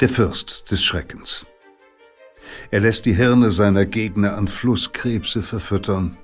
[0.00, 1.46] der Fürst des Schreckens.
[2.70, 6.16] Er lässt die Hirne seiner Gegner an Flusskrebse verfüttern,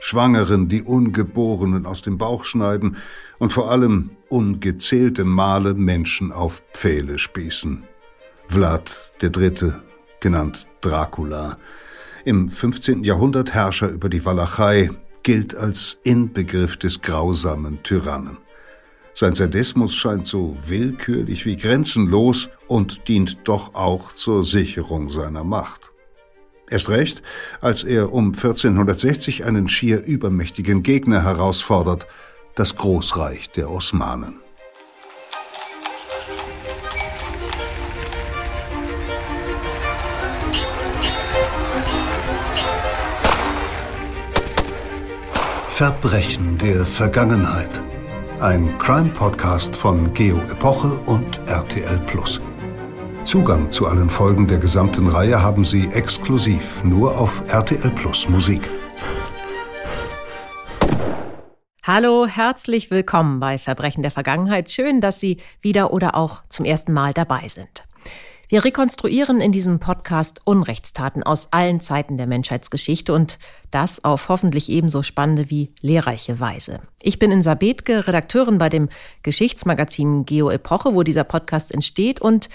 [0.00, 2.96] Schwangeren die Ungeborenen aus dem Bauch schneiden
[3.38, 7.82] und vor allem ungezählte Male Menschen auf Pfähle spießen.
[8.46, 9.82] Vlad der Dritte,
[10.20, 11.58] genannt Dracula,
[12.24, 13.04] im 15.
[13.04, 14.90] Jahrhundert Herrscher über die Walachei,
[15.22, 18.38] gilt als Inbegriff des grausamen Tyrannen.
[19.20, 25.90] Sein Sadismus scheint so willkürlich wie grenzenlos und dient doch auch zur Sicherung seiner Macht.
[26.70, 27.24] Erst recht,
[27.60, 32.06] als er um 1460 einen schier übermächtigen Gegner herausfordert,
[32.54, 34.36] das Großreich der Osmanen.
[45.66, 47.82] Verbrechen der Vergangenheit.
[48.40, 52.40] Ein Crime-Podcast von Geo Epoche und RTL Plus.
[53.24, 58.70] Zugang zu allen Folgen der gesamten Reihe haben Sie exklusiv nur auf RTL Plus Musik.
[61.82, 64.70] Hallo, herzlich willkommen bei Verbrechen der Vergangenheit.
[64.70, 67.87] Schön, dass Sie wieder oder auch zum ersten Mal dabei sind.
[68.50, 73.38] Wir rekonstruieren in diesem Podcast Unrechtstaten aus allen Zeiten der Menschheitsgeschichte und
[73.70, 76.80] das auf hoffentlich ebenso spannende wie lehrreiche Weise.
[77.02, 78.88] Ich bin Insa Bethke, Redakteurin bei dem
[79.22, 82.48] Geschichtsmagazin Geo Epoche, wo dieser Podcast entsteht und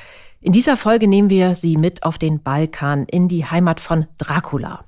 [0.43, 4.83] in dieser Folge nehmen wir Sie mit auf den Balkan, in die Heimat von Dracula.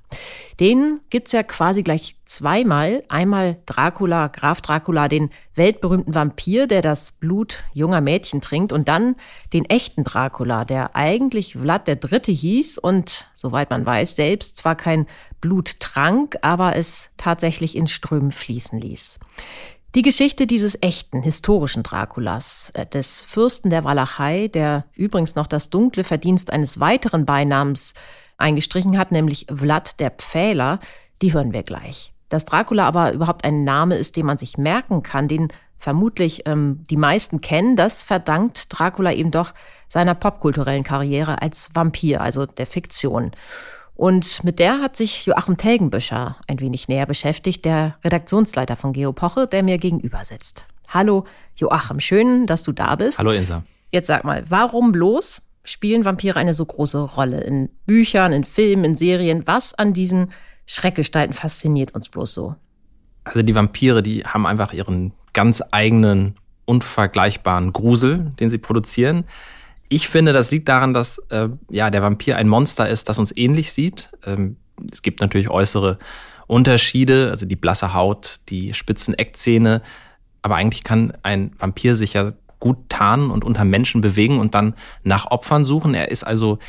[0.60, 3.04] Den gibt's ja quasi gleich zweimal.
[3.08, 9.16] Einmal Dracula, Graf Dracula, den weltberühmten Vampir, der das Blut junger Mädchen trinkt, und dann
[9.54, 14.76] den echten Dracula, der eigentlich Vlad der Dritte hieß und, soweit man weiß, selbst zwar
[14.76, 15.08] kein
[15.40, 19.20] Blut trank, aber es tatsächlich in Strömen fließen ließ.
[19.96, 25.70] Die Geschichte dieses echten, historischen Draculas, äh, des Fürsten der Walachei, der übrigens noch das
[25.70, 27.94] dunkle Verdienst eines weiteren Beinamens
[28.38, 30.82] eingestrichen hat, nämlich Vlad der Pfähler,
[31.22, 32.12] die hören wir gleich.
[32.28, 35.48] Dass Dracula aber überhaupt ein Name ist, den man sich merken kann, den
[35.78, 39.54] vermutlich ähm, die meisten kennen, das verdankt Dracula eben doch
[39.88, 43.32] seiner popkulturellen Karriere als Vampir, also der Fiktion.
[43.96, 49.48] Und mit der hat sich Joachim Telgenbüscher ein wenig näher beschäftigt, der Redaktionsleiter von Geopoche,
[49.48, 50.66] der mir gegenüber sitzt.
[50.90, 51.26] Hallo
[51.56, 53.20] Joachim, schön, dass du da bist.
[53.20, 53.64] Hallo Insa.
[53.92, 58.84] Jetzt sag mal, warum bloß spielen Vampire eine so große Rolle in Büchern, in Filmen,
[58.84, 59.48] in Serien?
[59.48, 60.32] Was an diesen
[60.66, 62.56] Schreckgestalten fasziniert uns bloß so?
[63.24, 66.36] Also die Vampire, die haben einfach ihren ganz eigenen,
[66.66, 69.24] unvergleichbaren Grusel, den sie produzieren.
[69.90, 73.36] Ich finde, das liegt daran, dass äh, ja der Vampir ein Monster ist, das uns
[73.36, 74.10] ähnlich sieht.
[74.26, 74.58] Ähm,
[74.92, 76.00] es gibt natürlich äußere
[76.48, 79.82] Unterschiede, also die blasse Haut, die spitzen Eckzähne.
[80.42, 84.76] Aber eigentlich kann ein Vampir sich ja gut tarnen und unter Menschen bewegen und dann
[85.04, 85.94] nach Opfern suchen.
[85.94, 86.60] Er ist also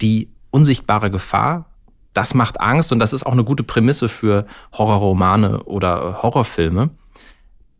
[0.00, 1.66] die unsichtbare Gefahr.
[2.14, 6.90] Das macht Angst und das ist auch eine gute Prämisse für Horrorromane oder Horrorfilme.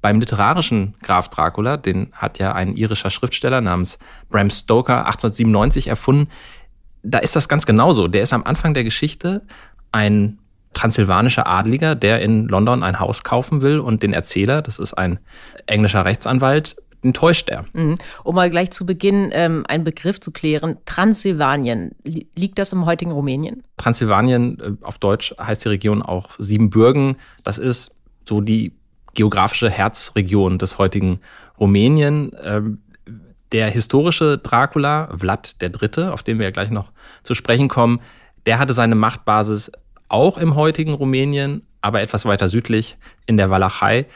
[0.06, 6.30] Beim literarischen Graf Dracula, den hat ja ein irischer Schriftsteller namens Bram Stoker 1897 erfunden,
[7.02, 8.06] da ist das ganz genauso.
[8.06, 9.42] Der ist am Anfang der Geschichte
[9.90, 10.38] ein
[10.74, 15.18] transsilvanischer Adliger, der in London ein Haus kaufen will und den Erzähler, das ist ein
[15.66, 17.64] englischer Rechtsanwalt, den täuscht er.
[17.72, 17.96] Mhm.
[18.22, 23.10] Um mal gleich zu Beginn ähm, einen Begriff zu klären, Transsilvanien, liegt das im heutigen
[23.10, 23.64] Rumänien?
[23.76, 27.16] Transsilvanien, äh, auf Deutsch heißt die Region auch Siebenbürgen.
[27.42, 27.90] Das ist
[28.24, 28.72] so die
[29.16, 31.20] geografische Herzregion des heutigen
[31.58, 32.30] Rumänien.
[32.42, 32.78] Ähm,
[33.52, 38.00] der historische Dracula, Vlad III., auf den wir ja gleich noch zu sprechen kommen,
[38.44, 39.72] der hatte seine Machtbasis
[40.08, 44.06] auch im heutigen Rumänien, aber etwas weiter südlich in der Walachei.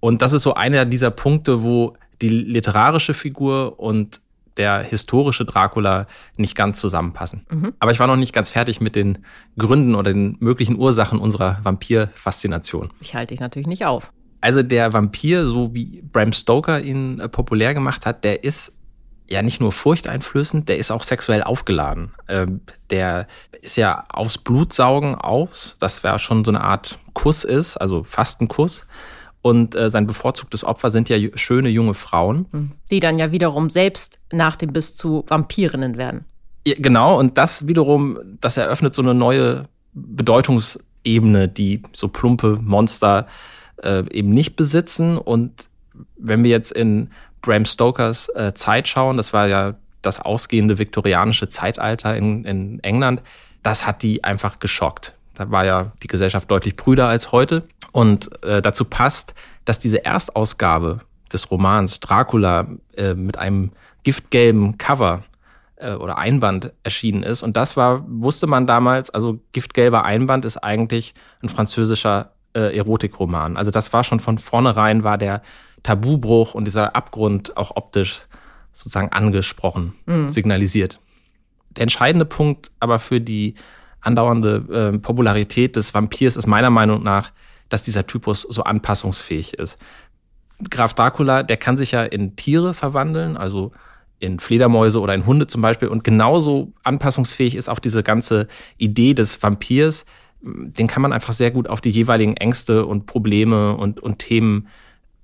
[0.00, 4.20] Und das ist so einer dieser Punkte, wo die literarische Figur und
[4.56, 6.06] der historische Dracula
[6.36, 7.46] nicht ganz zusammenpassen.
[7.50, 7.72] Mhm.
[7.78, 9.18] Aber ich war noch nicht ganz fertig mit den
[9.56, 12.90] Gründen oder den möglichen Ursachen unserer Vampir-Faszination.
[13.00, 14.12] Ich halte dich natürlich nicht auf.
[14.40, 18.72] Also der Vampir, so wie Bram Stoker ihn äh, populär gemacht hat, der ist
[19.28, 22.12] ja nicht nur furchteinflößend, der ist auch sexuell aufgeladen.
[22.28, 23.26] Ähm, der
[23.60, 28.40] ist ja aufs Blutsaugen aus, das wäre schon so eine Art Kuss ist, also fast
[28.40, 28.86] ein Kuss.
[29.40, 32.46] Und äh, sein bevorzugtes Opfer sind ja schöne junge Frauen.
[32.50, 32.72] Hm.
[32.90, 36.24] Die dann ja wiederum selbst nach dem Biss zu Vampirinnen werden.
[36.66, 43.26] Ja, genau, und das wiederum, das eröffnet so eine neue Bedeutungsebene, die so plumpe Monster
[43.82, 45.18] äh, eben nicht besitzen.
[45.18, 45.68] Und
[46.16, 47.10] wenn wir jetzt in
[47.42, 53.22] Bram Stokers äh, Zeit schauen, das war ja das ausgehende viktorianische Zeitalter in, in England,
[53.62, 55.14] das hat die einfach geschockt.
[55.34, 57.64] Da war ja die Gesellschaft deutlich brüder als heute.
[57.92, 59.34] Und äh, dazu passt,
[59.64, 61.00] dass diese Erstausgabe
[61.32, 62.66] des Romans Dracula
[62.96, 63.72] äh, mit einem
[64.02, 65.22] giftgelben Cover
[65.76, 67.42] äh, oder Einband erschienen ist.
[67.42, 73.56] Und das war, wusste man damals, also Giftgelber Einband ist eigentlich ein französischer äh, Erotikroman.
[73.56, 75.42] Also das war schon von vornherein, war der
[75.82, 78.22] Tabubruch und dieser Abgrund auch optisch
[78.72, 80.28] sozusagen angesprochen, mhm.
[80.28, 81.00] signalisiert.
[81.70, 83.54] Der entscheidende Punkt aber für die
[84.00, 87.32] andauernde äh, Popularität des Vampirs ist meiner Meinung nach,
[87.68, 89.78] dass dieser Typus so anpassungsfähig ist.
[90.70, 93.72] Graf Dracula, der kann sich ja in Tiere verwandeln, also
[94.20, 95.88] in Fledermäuse oder in Hunde zum Beispiel.
[95.88, 100.04] Und genauso anpassungsfähig ist auch diese ganze Idee des Vampirs.
[100.40, 104.68] Den kann man einfach sehr gut auf die jeweiligen Ängste und Probleme und, und Themen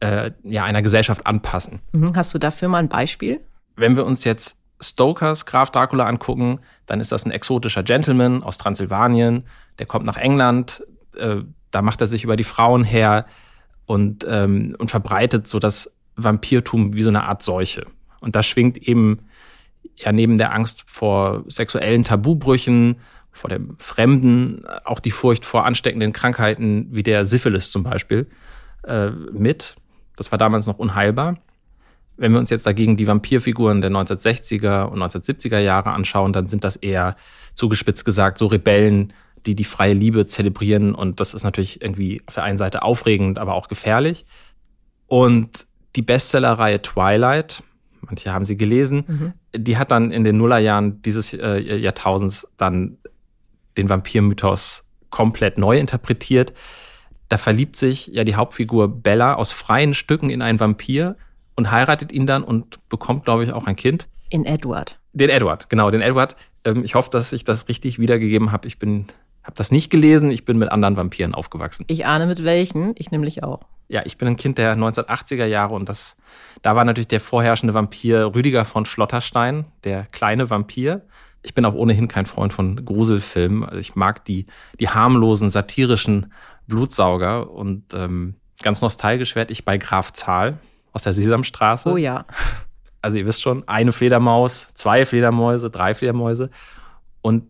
[0.01, 1.81] äh, ja, einer Gesellschaft anpassen.
[1.93, 2.13] Mhm.
[2.17, 3.41] Hast du dafür mal ein Beispiel?
[3.77, 8.59] Wenn wir uns jetzt Stokers Graf Dracula angucken, dann ist das ein exotischer Gentleman aus
[8.59, 9.45] Transsilvanien.
[9.79, 10.85] Der kommt nach England,
[11.17, 11.37] äh,
[11.71, 13.27] da macht er sich über die Frauen her
[13.87, 17.87] und, ähm, und verbreitet so das Vampirtum wie so eine Art Seuche.
[18.21, 19.21] Und da schwingt eben
[19.97, 22.97] ja neben der Angst vor sexuellen Tabubrüchen,
[23.35, 28.27] vor dem Fremden, auch die Furcht vor ansteckenden Krankheiten wie der Syphilis zum Beispiel
[28.85, 29.77] äh, mit.
[30.17, 31.37] Das war damals noch unheilbar.
[32.17, 36.63] Wenn wir uns jetzt dagegen die Vampirfiguren der 1960er und 1970er Jahre anschauen, dann sind
[36.63, 37.17] das eher
[37.55, 39.13] zugespitzt gesagt so Rebellen,
[39.47, 40.95] die die freie Liebe zelebrieren.
[40.95, 44.27] Und das ist natürlich irgendwie auf der einen Seite aufregend, aber auch gefährlich.
[45.07, 45.67] Und
[45.97, 47.65] die Bestsellerreihe Twilight,
[48.01, 49.33] manche haben sie gelesen, mhm.
[49.57, 52.99] die hat dann in den Nullerjahren dieses äh, Jahrtausends dann
[53.77, 56.53] den Vampirmythos komplett neu interpretiert.
[57.29, 61.17] Da verliebt sich ja die Hauptfigur Bella aus freien Stücken in einen Vampir
[61.57, 64.09] und heiratet ihn dann und bekommt, glaube ich, auch ein Kind.
[64.31, 64.99] In Edward.
[65.13, 66.37] Den Edward, genau, den Edward.
[66.65, 68.67] Ähm, ich hoffe, dass ich das richtig wiedergegeben habe.
[68.67, 69.07] Ich bin,
[69.45, 70.31] habe das nicht gelesen.
[70.31, 71.85] Ich bin mit anderen Vampiren aufgewachsen.
[71.87, 72.95] Ich ahne mit welchen.
[72.97, 73.61] Ich nämlich auch.
[73.89, 76.17] Ja, ich bin ein Kind der 1980er Jahre und das,
[76.63, 81.03] da war natürlich der vorherrschende Vampir Rüdiger von Schlotterstein, der kleine Vampir.
[81.45, 83.65] Ich bin auch ohnehin kein Freund von Gruselfilmen.
[83.65, 84.47] Also ich mag die,
[84.81, 86.33] die harmlosen, satirischen
[86.67, 90.59] Blutsauger und ähm, ganz nostalgisch werde ich bei Graf Zahl
[90.93, 91.91] aus der Sesamstraße.
[91.91, 92.25] Oh ja.
[93.03, 96.49] Also ihr wisst schon, eine Fledermaus, zwei Fledermäuse, drei Fledermäuse.
[97.21, 97.45] Und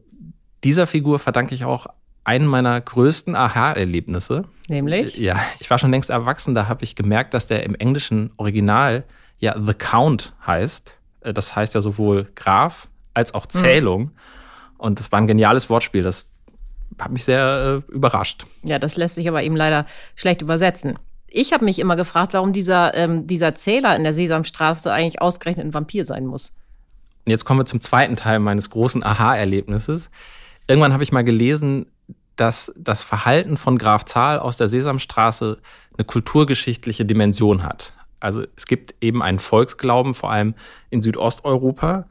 [0.64, 1.86] dieser Figur verdanke ich auch
[2.24, 4.46] einen meiner größten Aha-Erlebnisse.
[4.68, 5.16] Nämlich?
[5.16, 9.04] Ja, ich war schon längst erwachsen, da habe ich gemerkt, dass der im englischen Original
[9.38, 10.98] ja The Count heißt.
[11.20, 14.02] Äh, das heißt ja sowohl Graf als auch Zählung.
[14.02, 14.10] Mhm.
[14.78, 16.02] Und das war ein geniales Wortspiel.
[16.02, 16.28] Das
[16.98, 18.44] hat mich sehr äh, überrascht.
[18.62, 20.98] Ja, das lässt sich aber eben leider schlecht übersetzen.
[21.28, 25.66] Ich habe mich immer gefragt, warum dieser, ähm, dieser Zähler in der Sesamstraße eigentlich ausgerechnet
[25.66, 26.52] ein Vampir sein muss.
[27.24, 30.10] Und jetzt kommen wir zum zweiten Teil meines großen Aha-Erlebnisses.
[30.68, 31.86] Irgendwann habe ich mal gelesen,
[32.36, 35.58] dass das Verhalten von Graf Zahl aus der Sesamstraße
[35.96, 37.92] eine kulturgeschichtliche Dimension hat.
[38.20, 40.54] Also es gibt eben einen Volksglauben, vor allem
[40.90, 42.06] in Südosteuropa,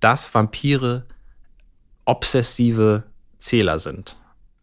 [0.00, 1.06] dass Vampire
[2.04, 3.04] obsessive
[3.38, 4.16] Zähler sind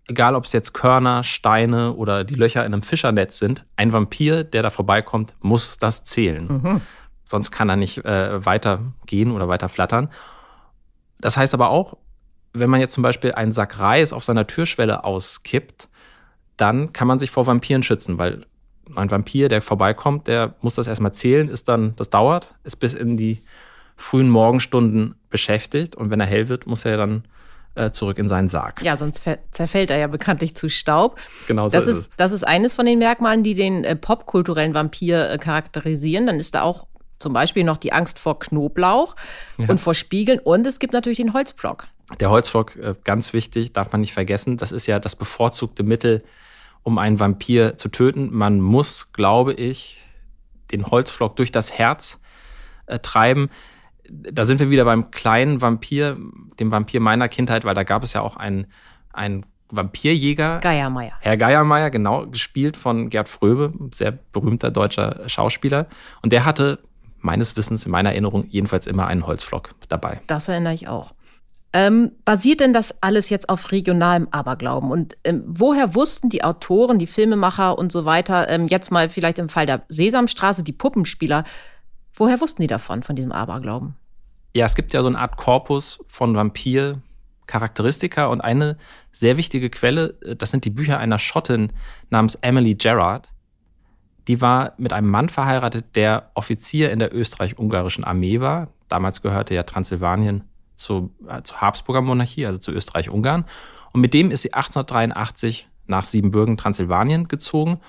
[0.07, 4.43] egal ob es jetzt Körner, Steine oder die Löcher in einem Fischernetz sind, ein Vampir,
[4.43, 6.47] der da vorbeikommt, muss das zählen.
[6.47, 6.81] Mhm.
[7.25, 10.09] Sonst kann er nicht äh, weitergehen oder weiter flattern.
[11.19, 11.97] Das heißt aber auch,
[12.53, 15.89] wenn man jetzt zum Beispiel einen Sack Reis auf seiner Türschwelle auskippt,
[16.55, 18.45] dann kann man sich vor Vampiren schützen, weil
[18.95, 22.93] ein Vampir, der vorbeikommt, der muss das erstmal zählen, ist dann, das dauert, ist bis
[22.93, 23.43] in die
[23.97, 27.23] frühen Morgenstunden beschäftigt und wenn er hell wird, muss er dann
[27.75, 28.81] äh, zurück in seinen Sarg.
[28.81, 31.19] Ja, sonst zerfällt er ja bekanntlich zu Staub.
[31.47, 34.73] Genau so das ist, ist Das ist eines von den Merkmalen, die den äh, popkulturellen
[34.73, 36.27] Vampir äh, charakterisieren.
[36.27, 36.87] Dann ist da auch
[37.19, 39.15] zum Beispiel noch die Angst vor Knoblauch
[39.57, 39.67] ja.
[39.67, 40.39] und vor Spiegeln.
[40.39, 41.87] Und es gibt natürlich den Holzpflock.
[42.19, 44.57] Der Holzpflock, äh, ganz wichtig, darf man nicht vergessen.
[44.57, 46.23] Das ist ja das bevorzugte Mittel,
[46.83, 48.29] um einen Vampir zu töten.
[48.31, 49.99] Man muss, glaube ich,
[50.71, 52.19] den Holzpflock durch das Herz
[52.85, 53.49] äh, treiben
[54.09, 56.17] da sind wir wieder beim kleinen Vampir,
[56.59, 58.67] dem Vampir meiner Kindheit, weil da gab es ja auch einen,
[59.13, 60.59] einen Vampirjäger.
[60.59, 61.13] Geiermeier.
[61.19, 65.87] Herr Geiermeier, genau, gespielt von Gerd Fröbe, sehr berühmter deutscher Schauspieler.
[66.21, 66.79] Und der hatte
[67.19, 70.21] meines Wissens, in meiner Erinnerung, jedenfalls immer einen Holzflock dabei.
[70.27, 71.13] Das erinnere ich auch.
[71.73, 74.89] Ähm, basiert denn das alles jetzt auf regionalem Aberglauben?
[74.89, 79.37] Und ähm, woher wussten die Autoren, die Filmemacher und so weiter, ähm, jetzt mal vielleicht
[79.37, 81.43] im Fall der Sesamstraße, die Puppenspieler,
[82.17, 83.95] Woher wussten die davon, von diesem Aberglauben?
[84.55, 88.77] Ja, es gibt ja so eine Art Korpus von Vampir-Charakteristika und eine
[89.11, 91.73] sehr wichtige Quelle, äh, das sind die Bücher einer Schottin
[92.09, 93.29] namens Emily Gerard.
[94.27, 98.69] Die war mit einem Mann verheiratet, der Offizier in der österreich-ungarischen Armee war.
[98.89, 100.43] Damals gehörte ja Transsilvanien
[100.75, 103.45] zu, äh, zur Habsburger Monarchie, also zu Österreich-Ungarn.
[103.91, 107.79] Und mit dem ist sie 1883 nach Siebenbürgen, Transsilvanien gezogen.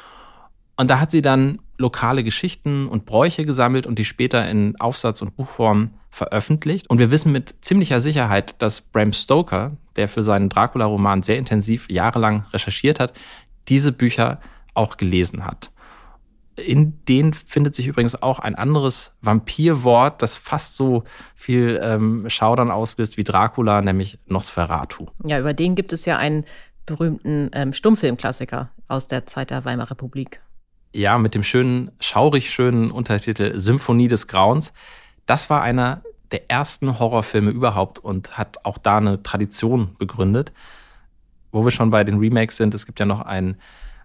[0.76, 5.23] Und da hat sie dann lokale Geschichten und Bräuche gesammelt und die später in Aufsatz-
[5.23, 6.90] und Buchform veröffentlicht.
[6.90, 11.88] Und wir wissen mit ziemlicher Sicherheit, dass Bram Stoker, der für seinen Dracula-Roman sehr intensiv
[11.88, 13.12] jahrelang recherchiert hat,
[13.68, 14.40] diese Bücher
[14.75, 15.70] auch gelesen hat.
[16.56, 21.04] In denen findet sich übrigens auch ein anderes Vampirwort, das fast so
[21.37, 25.06] viel ähm, Schaudern auslöst wie Dracula, nämlich Nosferatu.
[25.25, 26.44] Ja, über den gibt es ja einen
[26.85, 30.40] berühmten ähm, Stummfilmklassiker aus der Zeit der Weimarer Republik.
[30.92, 34.73] Ja, mit dem schönen, schaurig schönen Untertitel Symphonie des Grauens.
[35.26, 40.52] Das war einer der ersten Horrorfilme überhaupt und hat auch da eine Tradition begründet.
[41.52, 43.57] Wo wir schon bei den Remakes sind, es gibt ja noch einen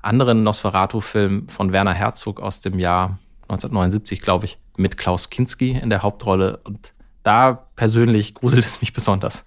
[0.01, 5.89] anderen Nosferatu-Film von Werner Herzog aus dem Jahr 1979, glaube ich, mit Klaus Kinski in
[5.89, 6.59] der Hauptrolle.
[6.63, 9.45] Und da persönlich gruselt es mich besonders.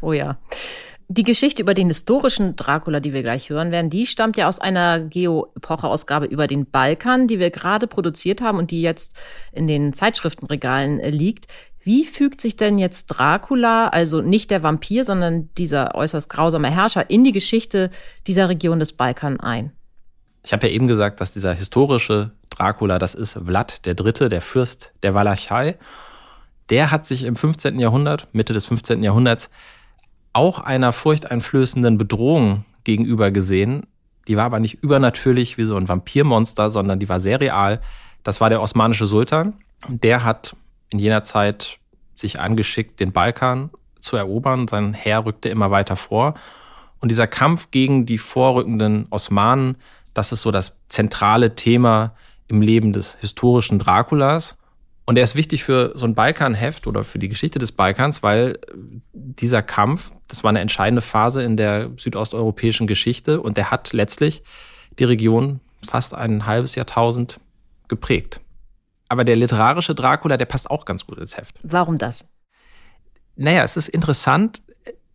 [0.00, 0.38] Oh ja.
[1.10, 4.58] Die Geschichte über den historischen Dracula, die wir gleich hören werden, die stammt ja aus
[4.58, 9.14] einer Geo-Epoche-Ausgabe über den Balkan, die wir gerade produziert haben und die jetzt
[9.52, 11.46] in den Zeitschriftenregalen liegt.
[11.82, 17.08] Wie fügt sich denn jetzt Dracula, also nicht der Vampir, sondern dieser äußerst grausame Herrscher,
[17.08, 17.90] in die Geschichte
[18.26, 19.72] dieser Region des Balkan ein?
[20.44, 24.42] Ich habe ja eben gesagt, dass dieser historische Dracula, das ist Vlad der Dritte, der
[24.42, 25.78] Fürst der Walachei.
[26.68, 27.78] Der hat sich im 15.
[27.78, 29.02] Jahrhundert, Mitte des 15.
[29.02, 29.48] Jahrhunderts,
[30.32, 33.86] auch einer furchteinflößenden Bedrohung gegenüber gesehen.
[34.26, 37.80] Die war aber nicht übernatürlich wie so ein Vampirmonster, sondern die war sehr real.
[38.22, 39.54] Das war der osmanische Sultan.
[39.88, 40.54] Der hat
[40.90, 41.78] in jener Zeit
[42.14, 43.70] sich angeschickt, den Balkan
[44.00, 44.68] zu erobern.
[44.68, 46.34] Sein Heer rückte immer weiter vor.
[47.00, 49.78] Und dieser Kampf gegen die vorrückenden Osmanen,
[50.14, 52.14] das ist so das zentrale Thema
[52.48, 54.57] im Leben des historischen Draculas.
[55.08, 58.58] Und er ist wichtig für so ein Balkanheft oder für die Geschichte des Balkans, weil
[59.14, 64.42] dieser Kampf, das war eine entscheidende Phase in der südosteuropäischen Geschichte und der hat letztlich
[64.98, 67.40] die Region fast ein halbes Jahrtausend
[67.88, 68.42] geprägt.
[69.08, 71.54] Aber der literarische Dracula, der passt auch ganz gut ins Heft.
[71.62, 72.28] Warum das?
[73.34, 74.60] Naja, es ist interessant,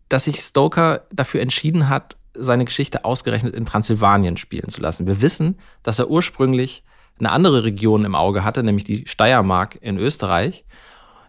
[0.09, 5.05] dass sich Stoker dafür entschieden hat, seine Geschichte ausgerechnet in Transsilvanien spielen zu lassen.
[5.05, 6.83] Wir wissen, dass er ursprünglich
[7.19, 10.65] eine andere Region im Auge hatte, nämlich die Steiermark in Österreich.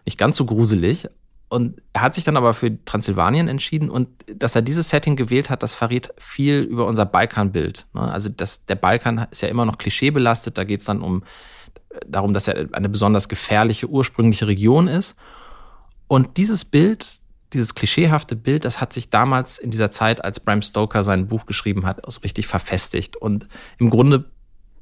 [0.05, 1.07] Nicht ganz so gruselig.
[1.47, 5.49] Und er hat sich dann aber für Transsilvanien entschieden und dass er dieses Setting gewählt
[5.49, 7.85] hat, das verrät viel über unser Balkanbild.
[7.93, 8.01] Ne?
[8.01, 11.23] Also das, der Balkan ist ja immer noch klischeebelastet, da geht es dann um
[12.07, 15.15] darum, dass er eine besonders gefährliche ursprüngliche Region ist.
[16.07, 17.19] Und dieses Bild,
[17.53, 21.45] dieses klischeehafte Bild, das hat sich damals in dieser Zeit, als Bram Stoker sein Buch
[21.45, 23.17] geschrieben hat, so richtig verfestigt.
[23.17, 24.25] Und im Grunde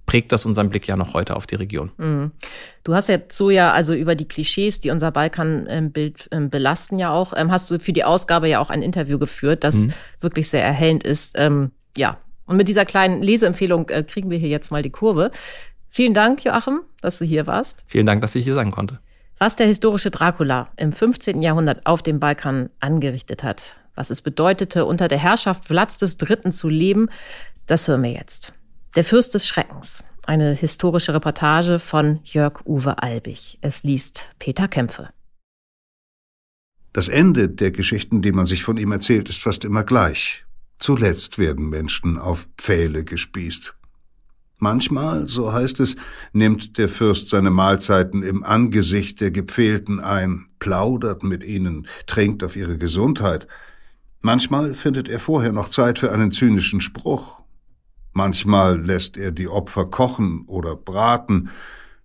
[0.06, 1.92] prägt das unseren Blick ja noch heute auf die Region.
[1.98, 2.32] Mhm.
[2.84, 7.12] Du hast jetzt so ja also über die Klischees, die unser Balkanbild ähm, belasten ja
[7.12, 9.94] auch, ähm, hast du für die Ausgabe ja auch ein Interview geführt, das mhm.
[10.22, 11.36] wirklich sehr erhellend ist.
[11.38, 15.32] Ähm, ja, und mit dieser kleinen Leseempfehlung äh, kriegen wir hier jetzt mal die Kurve.
[15.90, 17.86] Vielen Dank, Joachim, dass du hier warst.
[17.88, 19.00] Vielen Dank, dass ich hier sein konnte.
[19.40, 21.42] Was der historische Dracula im 15.
[21.42, 26.52] Jahrhundert auf dem Balkan angerichtet hat, was es bedeutete, unter der Herrschaft Vlads III.
[26.52, 27.10] zu leben,
[27.68, 28.54] das hören wir jetzt.
[28.96, 30.04] Der Fürst des Schreckens.
[30.28, 33.58] Eine historische Reportage von Jörg-Uwe Albig.
[33.62, 35.10] Es liest Peter Kämpfe.
[36.94, 40.46] Das Ende der Geschichten, die man sich von ihm erzählt, ist fast immer gleich.
[40.78, 43.74] Zuletzt werden Menschen auf Pfähle gespießt.
[44.60, 45.96] Manchmal, so heißt es,
[46.32, 52.56] nimmt der Fürst seine Mahlzeiten im Angesicht der Gepfählten ein, plaudert mit ihnen, trinkt auf
[52.56, 53.48] ihre Gesundheit.
[54.22, 57.43] Manchmal findet er vorher noch Zeit für einen zynischen Spruch.
[58.14, 61.50] Manchmal lässt er die Opfer kochen oder braten,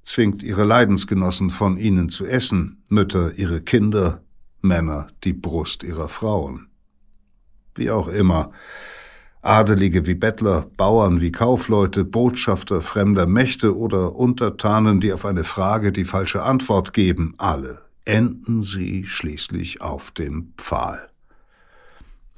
[0.03, 4.23] zwingt ihre Leidensgenossen von ihnen zu essen, Mütter ihre Kinder,
[4.62, 6.69] Männer die Brust ihrer Frauen.
[7.75, 8.50] Wie auch immer,
[9.43, 15.93] Adelige wie Bettler, Bauern wie Kaufleute, Botschafter fremder Mächte oder Untertanen, die auf eine Frage
[15.93, 21.11] die falsche Antwort geben, alle enden sie schließlich auf dem Pfahl.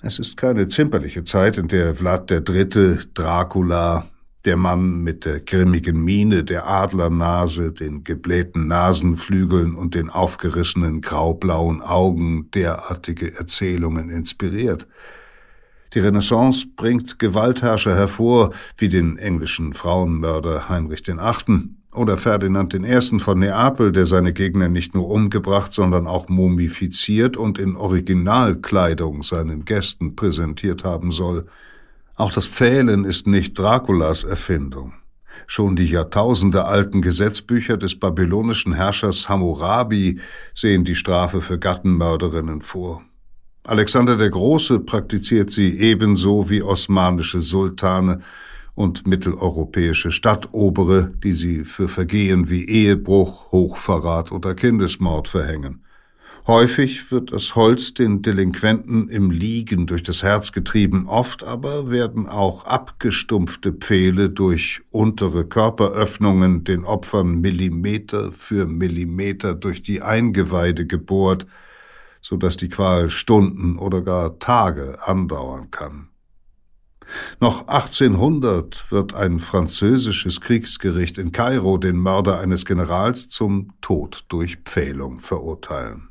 [0.03, 4.09] Es ist keine zimperliche Zeit, in der Vlad III., Dracula,
[4.47, 11.83] der Mann mit der grimmigen Miene, der Adlernase, den geblähten Nasenflügeln und den aufgerissenen graublauen
[11.83, 14.87] Augen derartige Erzählungen inspiriert.
[15.93, 21.80] Die Renaissance bringt Gewaltherrscher hervor, wie den englischen Frauenmörder Heinrich VIII.
[21.95, 23.19] Oder Ferdinand I.
[23.19, 29.65] von Neapel, der seine Gegner nicht nur umgebracht, sondern auch mumifiziert und in Originalkleidung seinen
[29.65, 31.47] Gästen präsentiert haben soll.
[32.15, 34.93] Auch das Pfählen ist nicht Draculas Erfindung.
[35.47, 40.21] Schon die jahrtausendealten Gesetzbücher des babylonischen Herrschers Hammurabi
[40.55, 43.03] sehen die Strafe für Gattenmörderinnen vor.
[43.65, 48.21] Alexander der Große praktiziert sie ebenso wie osmanische Sultane
[48.75, 55.83] und mitteleuropäische Stadtobere, die sie für Vergehen wie Ehebruch, Hochverrat oder Kindesmord verhängen.
[56.47, 62.27] Häufig wird das Holz den Delinquenten im Liegen durch das Herz getrieben, oft aber werden
[62.27, 71.47] auch abgestumpfte Pfähle durch untere Körperöffnungen den Opfern Millimeter für Millimeter durch die Eingeweide gebohrt,
[72.21, 76.10] so dass die Qual Stunden oder gar Tage andauern kann.
[77.41, 84.59] Noch 1800 wird ein französisches Kriegsgericht in Kairo den Mörder eines Generals zum Tod durch
[84.65, 86.09] Pfählung verurteilen.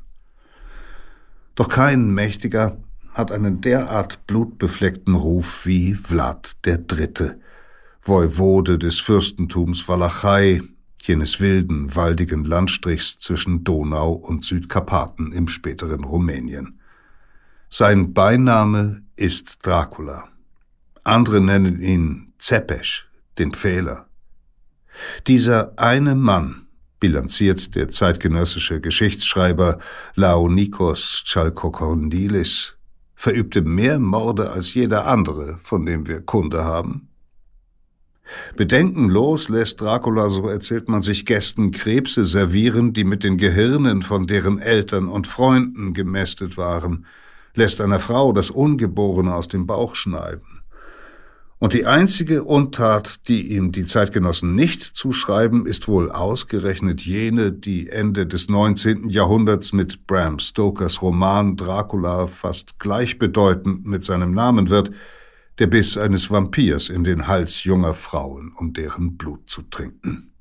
[1.54, 2.78] Doch kein Mächtiger
[3.12, 7.40] hat einen derart blutbefleckten Ruf wie Vlad Dritte,
[8.02, 10.62] Woiwode des Fürstentums Walachei,
[11.02, 16.80] jenes wilden, waldigen Landstrichs zwischen Donau und Südkarpaten im späteren Rumänien.
[17.68, 20.29] Sein Beiname ist Dracula.
[21.04, 24.06] Andere nennen ihn Zepesch, den Pfähler.
[25.26, 26.66] Dieser eine Mann,
[26.98, 29.78] bilanziert der zeitgenössische Geschichtsschreiber
[30.14, 32.76] Laonikos Chalkokondilis,
[33.14, 37.08] verübte mehr Morde als jeder andere, von dem wir Kunde haben.
[38.56, 44.26] Bedenkenlos lässt Dracula, so erzählt man sich Gästen, Krebse servieren, die mit den Gehirnen von
[44.26, 47.06] deren Eltern und Freunden gemästet waren,
[47.54, 50.49] lässt einer Frau das Ungeborene aus dem Bauch schneiden.
[51.60, 57.90] Und die einzige Untat, die ihm die Zeitgenossen nicht zuschreiben, ist wohl ausgerechnet jene, die
[57.90, 59.10] Ende des 19.
[59.10, 64.90] Jahrhunderts mit Bram Stokers Roman Dracula fast gleichbedeutend mit seinem Namen wird,
[65.58, 70.32] der Biss eines Vampirs in den Hals junger Frauen, um deren Blut zu trinken.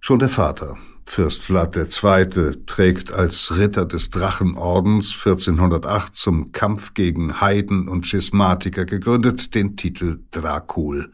[0.00, 0.76] Schon der Vater,
[1.06, 2.66] Fürst Vlad II.
[2.66, 10.18] trägt als Ritter des Drachenordens 1408 zum Kampf gegen Heiden und Schismatiker gegründet den Titel
[10.32, 11.12] Dracul,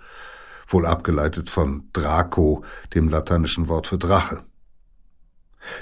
[0.66, 4.42] wohl abgeleitet von Draco, dem lateinischen Wort für Drache.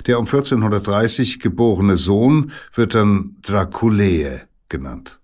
[0.07, 5.21] Der um 1430 geborene Sohn wird dann Draculee genannt,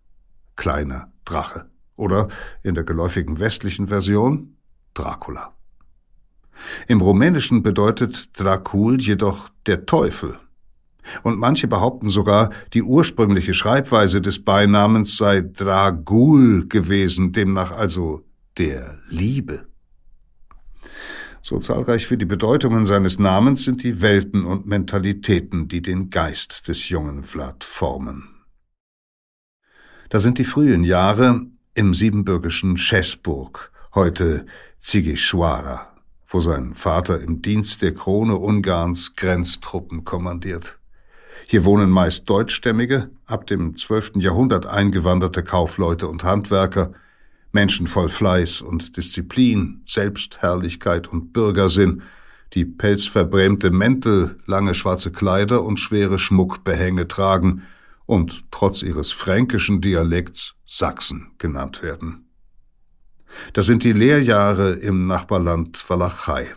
[0.55, 2.29] kleiner Drache, oder
[2.63, 4.57] in der geläufigen westlichen Version
[4.95, 5.56] Dracula.
[6.89, 10.39] Im Rumänischen bedeutet Dracul jedoch der Teufel.
[11.23, 18.23] Und manche behaupten sogar, die ursprüngliche Schreibweise des Beinamens sei Dragul gewesen, demnach also
[18.59, 19.67] der Liebe.
[21.43, 26.67] So zahlreich wie die Bedeutungen seines Namens sind die Welten und Mentalitäten, die den Geist
[26.67, 28.45] des jungen Vlad formen.
[30.09, 34.47] Da sind die frühen Jahre im siebenbürgischen Schäßburg, heute
[34.81, 35.96] Zigischwara
[36.37, 40.79] wo sein Vater im Dienst der Krone Ungarns Grenztruppen kommandiert.
[41.47, 44.17] Hier wohnen meist Deutschstämmige, ab dem 12.
[44.17, 46.93] Jahrhundert eingewanderte Kaufleute und Handwerker,
[47.53, 52.03] Menschen voll Fleiß und Disziplin, Selbstherrlichkeit und Bürgersinn,
[52.53, 57.63] die pelzverbrämte Mäntel, lange schwarze Kleider und schwere Schmuckbehänge tragen
[58.05, 62.26] und trotz ihres fränkischen Dialekts Sachsen genannt werden.
[63.53, 66.55] Das sind die Lehrjahre im Nachbarland Walachei.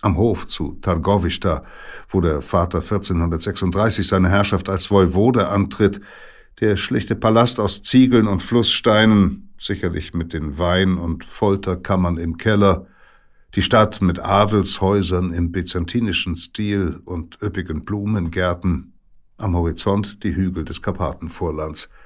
[0.00, 1.64] Am Hof zu Targovista,
[2.08, 6.00] wo der Vater 1436 seine Herrschaft als Woiwode antritt,
[6.60, 12.86] der schlichte Palast aus Ziegeln und Flusssteinen, sicherlich mit den Wein- und Folterkammern im Keller,
[13.54, 18.92] die Stadt mit Adelshäusern im byzantinischen Stil und üppigen Blumengärten,
[19.36, 21.88] am Horizont die Hügel des Karpatenvorlands–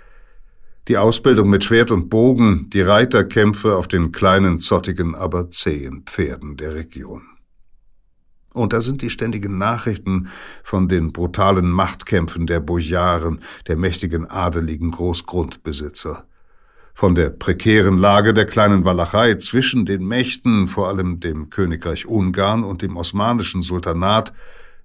[0.88, 6.56] die Ausbildung mit Schwert und Bogen, die Reiterkämpfe auf den kleinen, zottigen, aber zähen Pferden
[6.56, 7.22] der Region.
[8.52, 10.28] Und da sind die ständigen Nachrichten
[10.62, 16.26] von den brutalen Machtkämpfen der Bojaren, der mächtigen adeligen Großgrundbesitzer.
[16.94, 22.64] Von der prekären Lage der kleinen Walachei zwischen den Mächten, vor allem dem Königreich Ungarn
[22.64, 24.34] und dem osmanischen Sultanat,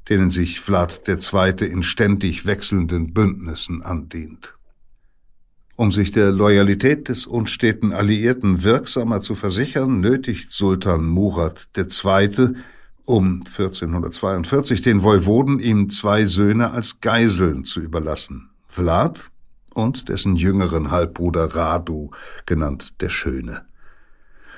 [0.07, 1.67] denen sich Vlad II.
[1.67, 4.56] in ständig wechselnden Bündnissen andient.
[5.79, 12.55] Um sich der Loyalität des unsteten Alliierten wirksamer zu versichern, nötigt Sultan Murat II.
[13.05, 19.29] um 1442 den Woiwoden, ihm zwei Söhne als Geiseln zu überlassen, Vlad
[19.75, 22.09] und dessen jüngeren Halbbruder Radu,
[22.47, 23.61] genannt der Schöne.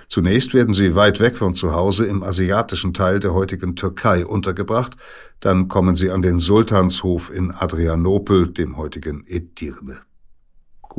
[0.07, 4.95] Zunächst werden sie weit weg von zu Hause im asiatischen Teil der heutigen Türkei untergebracht,
[5.41, 9.99] dann kommen sie an den Sultanshof in Adrianopel, dem heutigen Edirne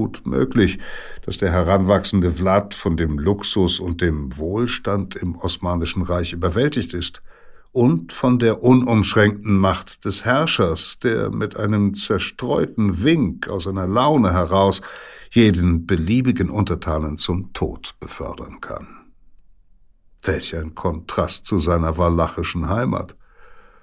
[0.01, 0.79] gut möglich,
[1.27, 7.21] dass der heranwachsende Vlad von dem Luxus und dem Wohlstand im Osmanischen Reich überwältigt ist
[7.71, 14.33] und von der unumschränkten Macht des Herrschers, der mit einem zerstreuten Wink aus einer Laune
[14.33, 14.81] heraus
[15.33, 18.89] jeden beliebigen Untertanen zum Tod befördern kann.
[20.23, 23.17] Welch ein Kontrast zu seiner walachischen Heimat,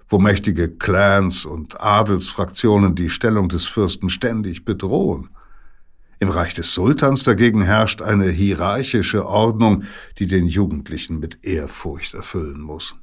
[0.08, 5.30] wo mächtige Clans und Adelsfraktionen die Stellung des Fürsten ständig bedrohen.
[6.20, 9.84] Im Reich des Sultans dagegen herrscht eine hierarchische Ordnung,
[10.18, 12.96] die den Jugendlichen mit Ehrfurcht erfüllen muss.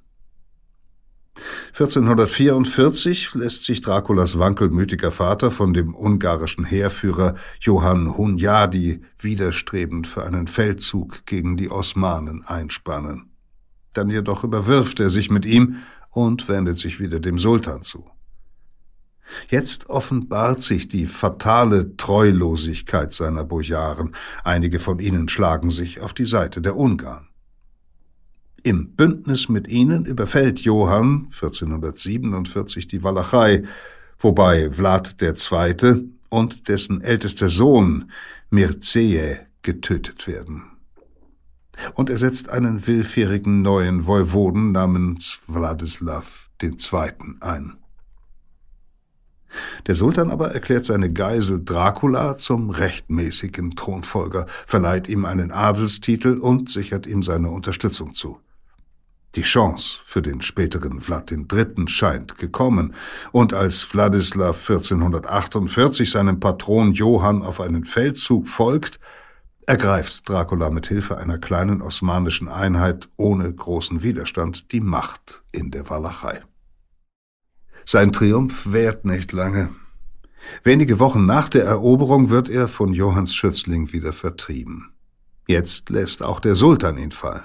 [1.72, 10.46] 1444 lässt sich Draculas wankelmütiger Vater von dem ungarischen Heerführer Johann Hunyadi widerstrebend für einen
[10.46, 13.30] Feldzug gegen die Osmanen einspannen.
[13.92, 15.76] Dann jedoch überwirft er sich mit ihm
[16.10, 18.08] und wendet sich wieder dem Sultan zu.
[19.48, 26.26] Jetzt offenbart sich die fatale Treulosigkeit seiner Bojaren, einige von ihnen schlagen sich auf die
[26.26, 27.28] Seite der Ungarn.
[28.62, 33.62] Im Bündnis mit ihnen überfällt Johann 1447 die Walachei,
[34.18, 36.08] wobei Vlad II.
[36.30, 38.10] und dessen ältester Sohn
[38.48, 40.62] Mircea getötet werden.
[41.94, 46.24] Und er setzt einen willfährigen neuen Woiwoden namens Wladislaw
[46.62, 46.78] II.
[47.40, 47.76] ein.
[49.86, 56.70] Der Sultan aber erklärt seine Geisel Dracula zum rechtmäßigen Thronfolger, verleiht ihm einen Adelstitel und
[56.70, 58.38] sichert ihm seine Unterstützung zu.
[59.34, 61.88] Die Chance für den späteren Vlad III.
[61.88, 62.94] scheint gekommen,
[63.32, 69.00] und als Wladislaw 1448 seinem Patron Johann auf einen Feldzug folgt,
[69.66, 75.88] ergreift Dracula mit Hilfe einer kleinen osmanischen Einheit ohne großen Widerstand die Macht in der
[75.90, 76.42] Walachei.
[77.84, 79.70] Sein Triumph währt nicht lange.
[80.62, 84.92] Wenige Wochen nach der Eroberung wird er von Johanns Schützling wieder vertrieben.
[85.46, 87.44] Jetzt lässt auch der Sultan ihn fallen.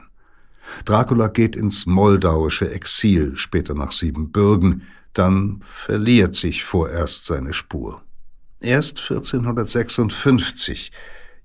[0.85, 8.01] Dracula geht ins moldauische Exil, später nach Siebenbürgen, dann verliert sich vorerst seine Spur.
[8.59, 10.91] Erst 1456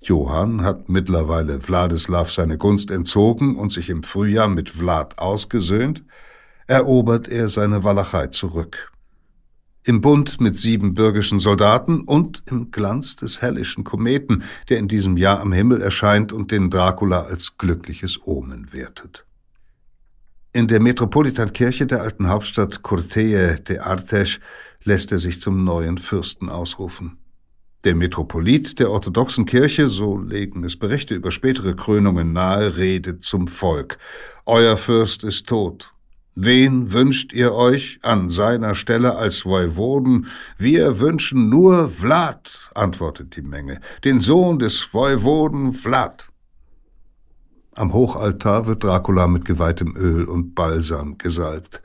[0.01, 6.03] Johann hat mittlerweile Wladislaw seine Gunst entzogen und sich im Frühjahr mit Vlad ausgesöhnt,
[6.67, 8.91] erobert er seine Walachei zurück.
[9.83, 15.39] Im Bund mit siebenbürgischen Soldaten und im Glanz des hellischen Kometen, der in diesem Jahr
[15.41, 19.25] am Himmel erscheint und den Dracula als glückliches Omen wertet.
[20.53, 24.39] In der Metropolitankirche der alten Hauptstadt Curteie de Artes
[24.83, 27.17] lässt er sich zum neuen Fürsten ausrufen.
[27.83, 33.47] Der Metropolit der orthodoxen Kirche, so legen es Berichte über spätere Krönungen nahe, redet zum
[33.47, 33.99] Volk.
[34.47, 35.93] Euer Fürst ist tot,
[36.37, 40.27] Wen wünscht ihr euch an seiner Stelle als Woiwoden?
[40.57, 46.29] Wir wünschen nur Vlad, antwortet die Menge, den Sohn des Woiwoden Vlad.
[47.73, 51.81] Am Hochaltar wird Dracula mit geweihtem Öl und Balsam gesalbt.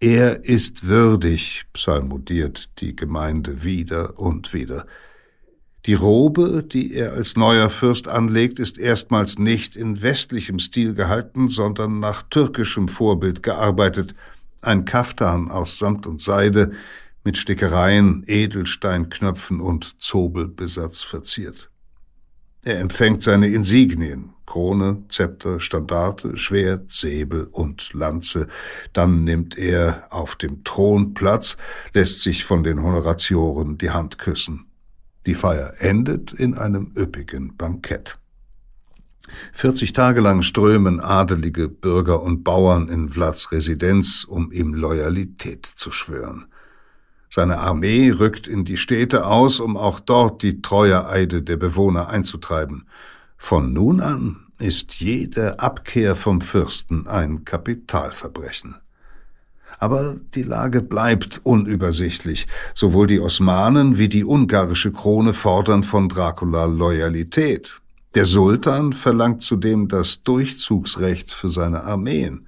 [0.00, 4.84] Er ist würdig, psalmodiert die Gemeinde wieder und wieder.
[5.86, 11.48] Die Robe, die er als neuer Fürst anlegt, ist erstmals nicht in westlichem Stil gehalten,
[11.48, 14.14] sondern nach türkischem Vorbild gearbeitet,
[14.60, 16.70] ein Kaftan aus Samt und Seide
[17.24, 21.68] mit Stickereien, Edelsteinknöpfen und Zobelbesatz verziert.
[22.64, 28.46] Er empfängt seine Insignien, Krone, Zepter, Standarte, Schwert, Säbel und Lanze.
[28.92, 31.56] Dann nimmt er auf dem Thron Platz,
[31.92, 34.66] lässt sich von den Honoratioren die Hand küssen.
[35.26, 38.18] Die Feier endet in einem üppigen Bankett.
[39.52, 45.92] 40 Tage lang strömen adelige Bürger und Bauern in Vlads Residenz, um ihm Loyalität zu
[45.92, 46.46] schwören.
[47.30, 52.86] Seine Armee rückt in die Städte aus, um auch dort die Treueeide der Bewohner einzutreiben.
[53.38, 58.81] Von nun an ist jede Abkehr vom Fürsten ein Kapitalverbrechen.
[59.82, 62.46] Aber die Lage bleibt unübersichtlich.
[62.72, 67.80] Sowohl die Osmanen wie die ungarische Krone fordern von Dracula Loyalität.
[68.14, 72.46] Der Sultan verlangt zudem das Durchzugsrecht für seine Armeen.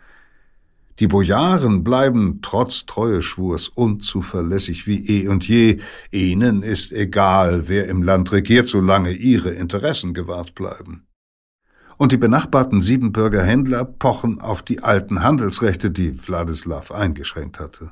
[1.01, 5.81] Die Bojaren bleiben trotz Treueschwurs unzuverlässig wie eh und je.
[6.13, 11.05] Ihnen ist egal, wer im Land regiert, solange ihre Interessen gewahrt bleiben
[11.97, 17.91] und die benachbarten Siebenbürger Händler pochen auf die alten Handelsrechte, die Wladislaw eingeschränkt hatte.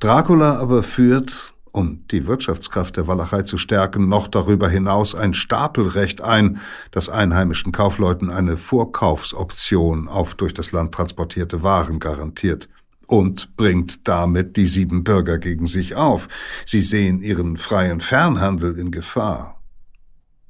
[0.00, 6.20] Dracula aber führt, um die Wirtschaftskraft der Walachei zu stärken, noch darüber hinaus ein Stapelrecht
[6.20, 6.60] ein,
[6.92, 12.68] das einheimischen Kaufleuten eine Vorkaufsoption auf durch das Land transportierte Waren garantiert
[13.06, 16.28] und bringt damit die Siebenbürger gegen sich auf.
[16.64, 19.60] Sie sehen ihren freien Fernhandel in Gefahr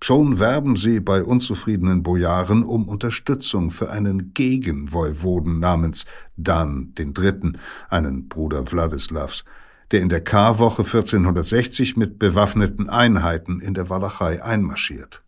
[0.06, 6.04] Schon werben sie bei unzufriedenen Bojaren um Unterstützung für einen Gegenwoiwoden namens
[6.36, 7.52] Dan III.,
[7.88, 9.46] einen Bruder Wladislaws,
[9.92, 15.22] der in der Karwoche 1460 mit bewaffneten Einheiten in der Walachei einmarschiert.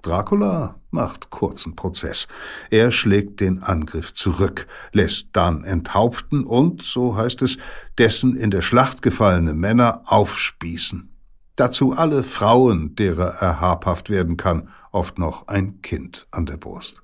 [0.00, 2.28] Dracula macht kurzen Prozess.
[2.70, 7.58] Er schlägt den Angriff zurück, lässt dann enthaupten und, so heißt es,
[7.98, 11.10] dessen in der Schlacht gefallene Männer aufspießen.
[11.56, 17.02] Dazu alle Frauen, derer er habhaft werden kann, oft noch ein Kind an der Brust.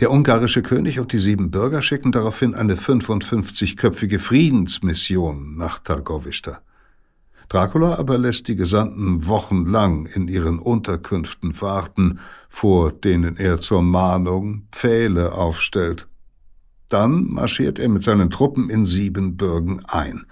[0.00, 6.62] Der ungarische König und die sieben Bürger schicken daraufhin eine 55-köpfige Friedensmission nach Targovista.
[7.50, 14.68] Dracula aber lässt die Gesandten wochenlang in ihren Unterkünften warten, vor denen er zur Mahnung
[14.72, 16.08] Pfähle aufstellt.
[16.88, 20.24] Dann marschiert er mit seinen Truppen in Siebenbürgen ein,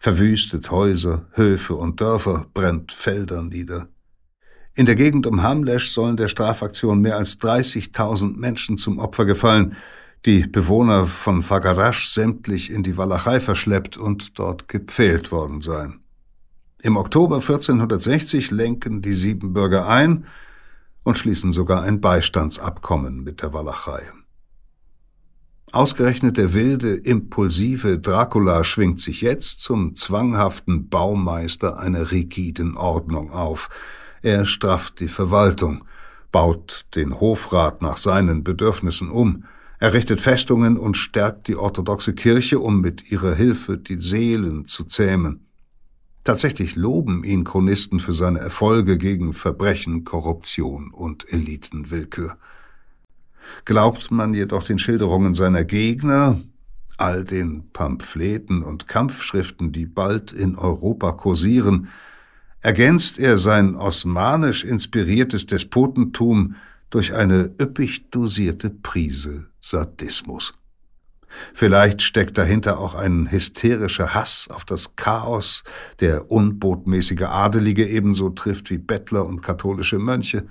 [0.00, 3.88] verwüstet Häuser, Höfe und Dörfer, brennt Felder nieder.
[4.74, 9.76] In der Gegend um Hamlesch sollen der Strafaktion mehr als 30.000 Menschen zum Opfer gefallen,
[10.24, 16.00] die Bewohner von Fagarasch sämtlich in die Walachei verschleppt und dort gepfählt worden sein.
[16.82, 20.24] Im Oktober 1460 lenken die Siebenbürger ein
[21.02, 24.00] und schließen sogar ein Beistandsabkommen mit der Walachei.
[25.72, 33.68] Ausgerechnet der wilde, impulsive Dracula schwingt sich jetzt zum zwanghaften Baumeister einer rigiden Ordnung auf–
[34.22, 35.84] er strafft die Verwaltung,
[36.30, 39.44] baut den Hofrat nach seinen Bedürfnissen um,
[39.78, 45.46] errichtet Festungen und stärkt die orthodoxe Kirche, um mit ihrer Hilfe die Seelen zu zähmen.
[46.22, 52.36] Tatsächlich loben ihn Chronisten für seine Erfolge gegen Verbrechen, Korruption und Elitenwillkür.
[53.64, 56.40] Glaubt man jedoch den Schilderungen seiner Gegner,
[56.96, 61.88] all den Pamphleten und Kampfschriften, die bald in Europa kursieren,
[62.60, 66.56] ergänzt er sein osmanisch inspiriertes Despotentum
[66.90, 70.54] durch eine üppig dosierte Prise Sadismus.
[71.54, 75.62] Vielleicht steckt dahinter auch ein hysterischer Hass auf das Chaos,
[76.00, 80.46] der unbotmäßige Adelige ebenso trifft wie Bettler und katholische Mönche,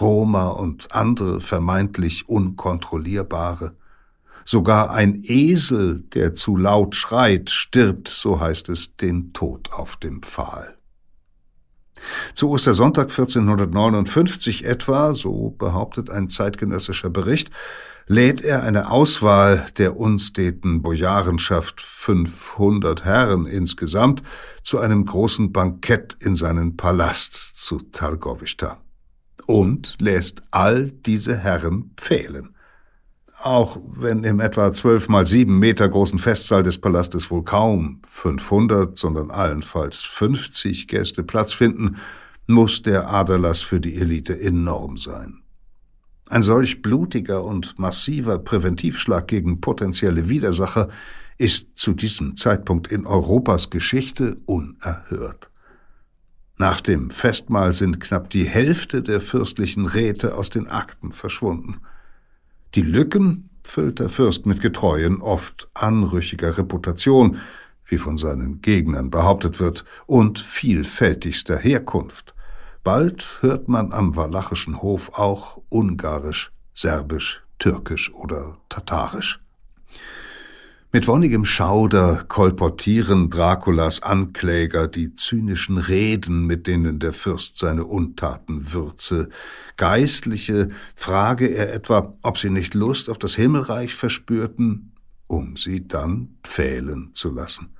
[0.00, 3.76] Roma und andere vermeintlich unkontrollierbare.
[4.44, 10.22] Sogar ein Esel, der zu laut schreit, stirbt, so heißt es, den Tod auf dem
[10.22, 10.76] Pfahl.
[12.34, 17.50] Zu Ostersonntag 1459 etwa, so behauptet ein zeitgenössischer Bericht,
[18.08, 24.24] lädt er eine Auswahl der unsteten Bojarenschaft 500 Herren insgesamt
[24.62, 28.82] zu einem großen Bankett in seinen Palast zu Targovista
[29.46, 32.54] und lässt all diese Herren pfählen
[33.44, 38.96] auch wenn im etwa zwölf mal sieben Meter großen Festsaal des Palastes wohl kaum 500,
[38.96, 41.96] sondern allenfalls 50 Gäste Platz finden,
[42.46, 45.42] muss der Aderlass für die Elite enorm sein.
[46.28, 50.88] Ein solch blutiger und massiver Präventivschlag gegen potenzielle Widersacher
[51.36, 55.51] ist zu diesem Zeitpunkt in Europas Geschichte unerhört.
[56.58, 61.80] Nach dem Festmahl sind knapp die Hälfte der fürstlichen Räte aus den Akten verschwunden.
[62.74, 67.38] Die Lücken füllt der Fürst mit getreuen, oft anrüchiger Reputation,
[67.84, 72.34] wie von seinen Gegnern behauptet wird, und vielfältigster Herkunft.
[72.84, 79.40] Bald hört man am walachischen Hof auch Ungarisch, Serbisch, Türkisch oder Tatarisch.
[80.94, 88.74] Mit wonnigem Schauder kolportieren Draculas Ankläger die zynischen Reden, mit denen der Fürst seine Untaten
[88.74, 89.30] würze.
[89.78, 94.92] Geistliche frage er etwa, ob sie nicht Lust auf das Himmelreich verspürten,
[95.28, 97.70] um sie dann pfählen zu lassen.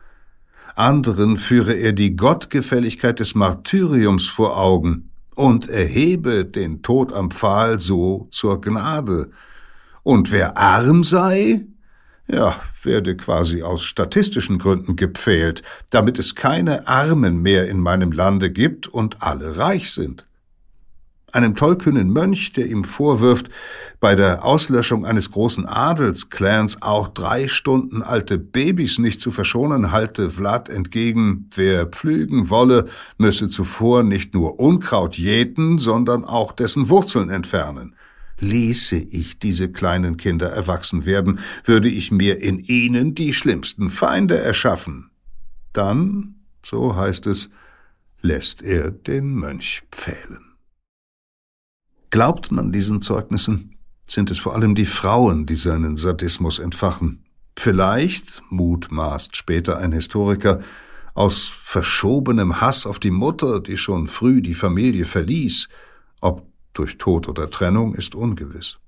[0.74, 7.78] Anderen führe er die Gottgefälligkeit des Martyriums vor Augen und erhebe den Tod am Pfahl
[7.78, 9.28] so zur Gnade.
[10.02, 11.66] Und wer arm sei,
[12.28, 18.50] ja, werde quasi aus statistischen Gründen gepfählt, damit es keine Armen mehr in meinem Lande
[18.50, 20.26] gibt und alle reich sind.
[21.32, 23.48] Einem tollkühnen Mönch, der ihm vorwirft,
[24.00, 30.28] bei der Auslöschung eines großen Adelsclans auch drei Stunden alte Babys nicht zu verschonen, halte
[30.28, 32.84] Vlad entgegen, wer pflügen wolle,
[33.16, 37.96] müsse zuvor nicht nur Unkraut jäten, sondern auch dessen Wurzeln entfernen.
[38.42, 44.36] Ließe ich diese kleinen Kinder erwachsen werden, würde ich mir in ihnen die schlimmsten Feinde
[44.36, 45.12] erschaffen.
[45.72, 47.50] Dann, so heißt es,
[48.20, 50.56] lässt er den Mönch pfählen.
[52.10, 53.76] Glaubt man diesen Zeugnissen,
[54.06, 57.24] sind es vor allem die Frauen, die seinen Sadismus entfachen.
[57.56, 60.58] Vielleicht, mutmaßt später ein Historiker,
[61.14, 65.68] aus verschobenem Hass auf die Mutter, die schon früh die Familie verließ,
[66.74, 68.78] durch Tod oder Trennung ist ungewiss.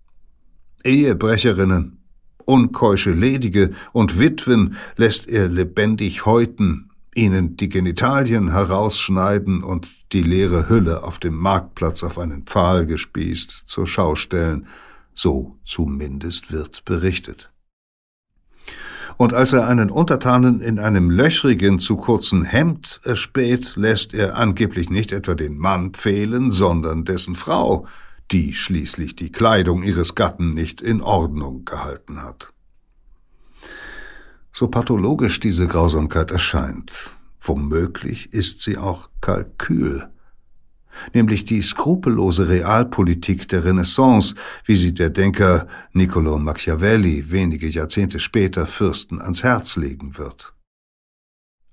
[0.84, 2.04] Ehebrecherinnen
[2.46, 10.68] Unkeusche Ledige und Witwen lässt er lebendig häuten, ihnen die Genitalien herausschneiden und die leere
[10.68, 14.66] Hülle auf dem Marktplatz auf einen Pfahl gespießt zur Schau stellen,
[15.14, 17.53] so zumindest wird berichtet.
[19.16, 24.90] Und als er einen Untertanen in einem löchrigen, zu kurzen Hemd erspäht, lässt er angeblich
[24.90, 27.86] nicht etwa den Mann pfählen, sondern dessen Frau,
[28.30, 32.52] die schließlich die Kleidung ihres Gatten nicht in Ordnung gehalten hat.
[34.52, 40.08] So pathologisch diese Grausamkeit erscheint, womöglich ist sie auch Kalkül,
[41.14, 48.66] nämlich die skrupellose Realpolitik der Renaissance, wie sie der Denker Niccolo Machiavelli wenige Jahrzehnte später
[48.66, 50.54] Fürsten ans Herz legen wird.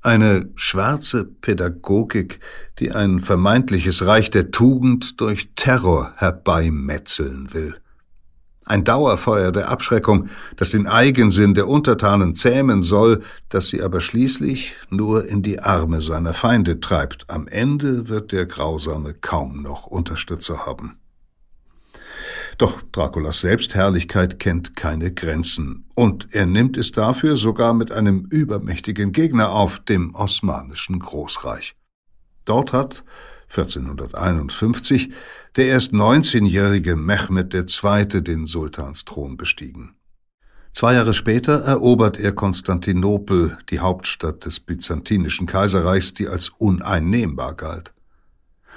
[0.03, 2.39] Eine schwarze Pädagogik,
[2.79, 7.80] die ein vermeintliches Reich der Tugend durch Terror herbeimetzeln will.
[8.65, 14.75] Ein Dauerfeuer der Abschreckung, das den Eigensinn der Untertanen zähmen soll, das sie aber schließlich
[14.89, 17.29] nur in die Arme seiner Feinde treibt.
[17.29, 20.97] Am Ende wird der Grausame kaum noch Unterstützer haben.
[22.57, 29.11] Doch Draculas Selbstherrlichkeit kennt keine Grenzen, und er nimmt es dafür sogar mit einem übermächtigen
[29.11, 31.75] Gegner auf, dem Osmanischen Großreich.
[32.45, 33.03] Dort hat
[33.51, 35.11] 1451
[35.55, 38.05] der erst 19-jährige Mehmed II.
[38.23, 39.95] den Sultansthron bestiegen.
[40.71, 47.93] Zwei Jahre später erobert er Konstantinopel, die Hauptstadt des byzantinischen Kaiserreichs, die als uneinnehmbar galt.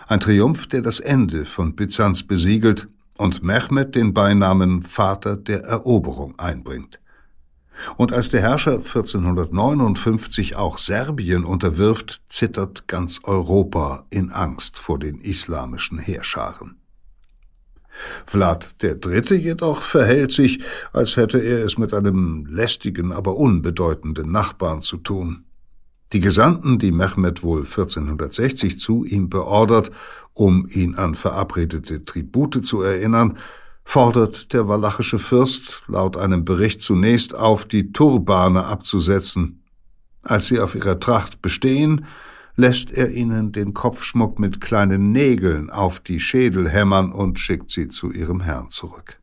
[0.09, 6.37] Ein Triumph, der das Ende von Byzanz besiegelt und Mehmed den Beinamen Vater der Eroberung
[6.39, 7.01] einbringt.
[7.97, 15.21] Und als der Herrscher 1459 auch Serbien unterwirft, zittert ganz Europa in Angst vor den
[15.21, 16.77] islamischen Heerscharen.
[18.27, 19.37] Vlad III.
[19.37, 20.61] jedoch verhält sich,
[20.93, 25.45] als hätte er es mit einem lästigen, aber unbedeutenden Nachbarn zu tun.
[26.13, 29.91] Die Gesandten, die Mehmed wohl 1460 zu ihm beordert,
[30.33, 33.39] um ihn an verabredete Tribute zu erinnern,
[33.85, 39.63] fordert der walachische Fürst laut einem Bericht zunächst auf, die Turbane abzusetzen.
[40.23, 42.07] Als sie auf ihrer Tracht bestehen,
[42.57, 47.89] lässt er ihnen den Kopfschmuck mit kleinen Nägeln auf die Schädel hämmern und schickt sie
[47.89, 49.21] zu ihrem Herrn zurück.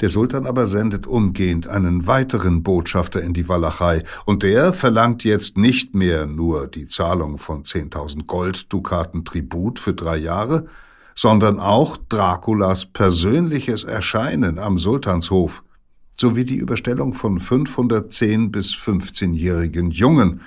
[0.00, 5.56] Der Sultan aber sendet umgehend einen weiteren Botschafter in die Walachei, und der verlangt jetzt
[5.56, 10.66] nicht mehr nur die Zahlung von zehntausend Golddukaten Tribut für drei Jahre,
[11.20, 15.62] sondern auch Draculas persönliches Erscheinen am Sultanshof
[16.18, 20.40] sowie die Überstellung von 510 bis 15-jährigen Jungen,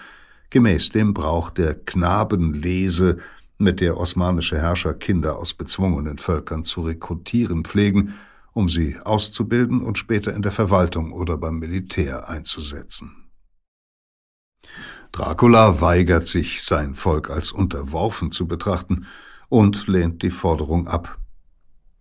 [0.50, 3.20] gemäß dem Brauch der Knabenlese,
[3.60, 8.16] mit der osmanische Herrscher Kinder aus bezwungenen Völkern zu rekrutieren pflegen,
[8.52, 13.30] um sie auszubilden und später in der Verwaltung oder beim Militär einzusetzen.
[15.12, 19.06] Dracula weigert sich, sein Volk als unterworfen zu betrachten
[19.54, 21.20] und lehnt die Forderung ab.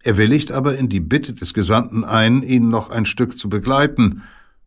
[0.02, 4.22] Er willigt aber in die Bitte des Gesandten ein, ihn noch ein Stück zu begleiten,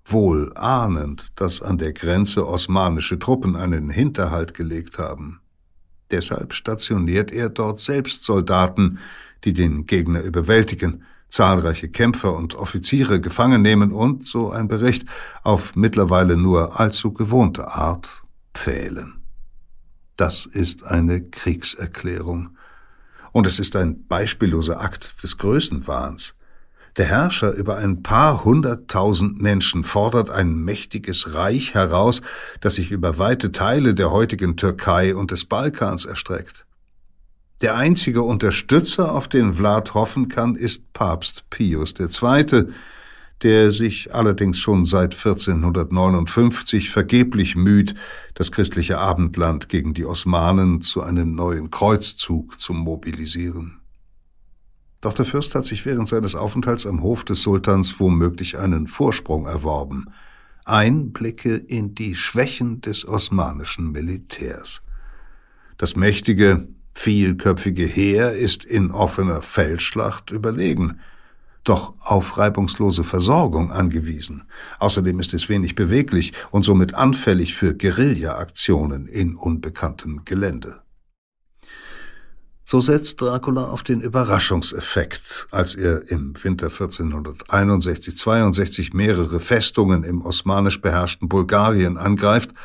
[0.06, 5.40] wohl ahnend, dass an der Grenze osmanische Truppen einen Hinterhalt gelegt haben.
[6.12, 9.00] Deshalb stationiert er dort selbst Soldaten,
[9.46, 15.06] die den Gegner überwältigen, zahlreiche Kämpfer und Offiziere gefangen nehmen und, so ein Bericht,
[15.42, 18.22] auf mittlerweile nur allzu gewohnte Art
[18.54, 19.24] pfählen.
[20.18, 22.55] Das ist eine Kriegserklärung,
[23.36, 26.36] und es ist ein beispielloser Akt des Größenwahns.
[26.96, 32.22] Der Herrscher über ein paar hunderttausend Menschen fordert ein mächtiges Reich heraus,
[32.62, 36.66] das sich über weite Teile der heutigen Türkei und des Balkans erstreckt.
[37.60, 42.70] Der einzige Unterstützer, auf den Vlad hoffen kann, ist Papst Pius II.,
[43.44, 47.96] der sich allerdings schon seit 1459 vergeblich müht,
[48.34, 53.82] das christliche Abendland gegen die Osmanen zu einem neuen Kreuzzug zu mobilisieren.
[55.02, 59.46] Doch der Fürst hat sich während seines Aufenthalts am Hof des Sultans womöglich einen Vorsprung
[59.46, 60.06] erworben.
[60.64, 64.82] Einblicke in die Schwächen des osmanischen Militärs.
[65.78, 71.00] Das mächtige, vielköpfige Heer ist in offener Feldschlacht überlegen–
[71.66, 74.44] doch auf reibungslose Versorgung angewiesen.
[74.80, 80.82] Außerdem ist es wenig beweglich und somit anfällig für Guerilla-Aktionen in unbekanntem Gelände.
[82.68, 90.82] So setzt Dracula auf den Überraschungseffekt, als er im Winter 1461-62 mehrere Festungen im osmanisch
[90.82, 92.56] beherrschten Bulgarien angreift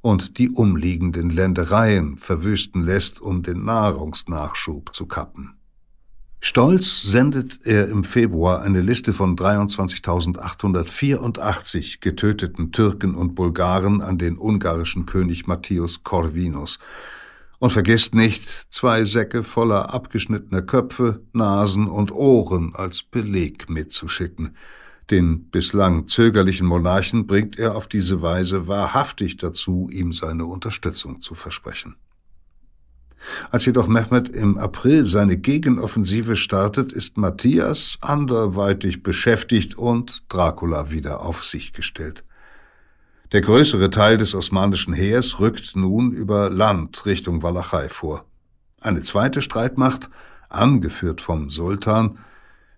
[0.00, 5.54] und die umliegenden Ländereien verwüsten lässt, um den Nahrungsnachschub zu kappen.
[6.46, 14.36] Stolz sendet er im Februar eine Liste von 23.884 getöteten Türken und Bulgaren an den
[14.36, 16.78] ungarischen König Matthias Corvinus
[17.60, 24.54] und vergisst nicht, zwei Säcke voller abgeschnittener Köpfe, Nasen und Ohren als Beleg mitzuschicken.
[25.10, 31.34] Den bislang zögerlichen Monarchen bringt er auf diese Weise wahrhaftig dazu, ihm seine Unterstützung zu
[31.34, 31.96] versprechen.
[33.50, 41.22] Als jedoch Mehmed im April seine Gegenoffensive startet, ist Matthias anderweitig beschäftigt und Dracula wieder
[41.22, 42.24] auf sich gestellt.
[43.32, 48.24] Der größere Teil des osmanischen Heers rückt nun über Land Richtung Walachei vor.
[48.80, 50.10] Eine zweite Streitmacht,
[50.48, 52.18] angeführt vom Sultan,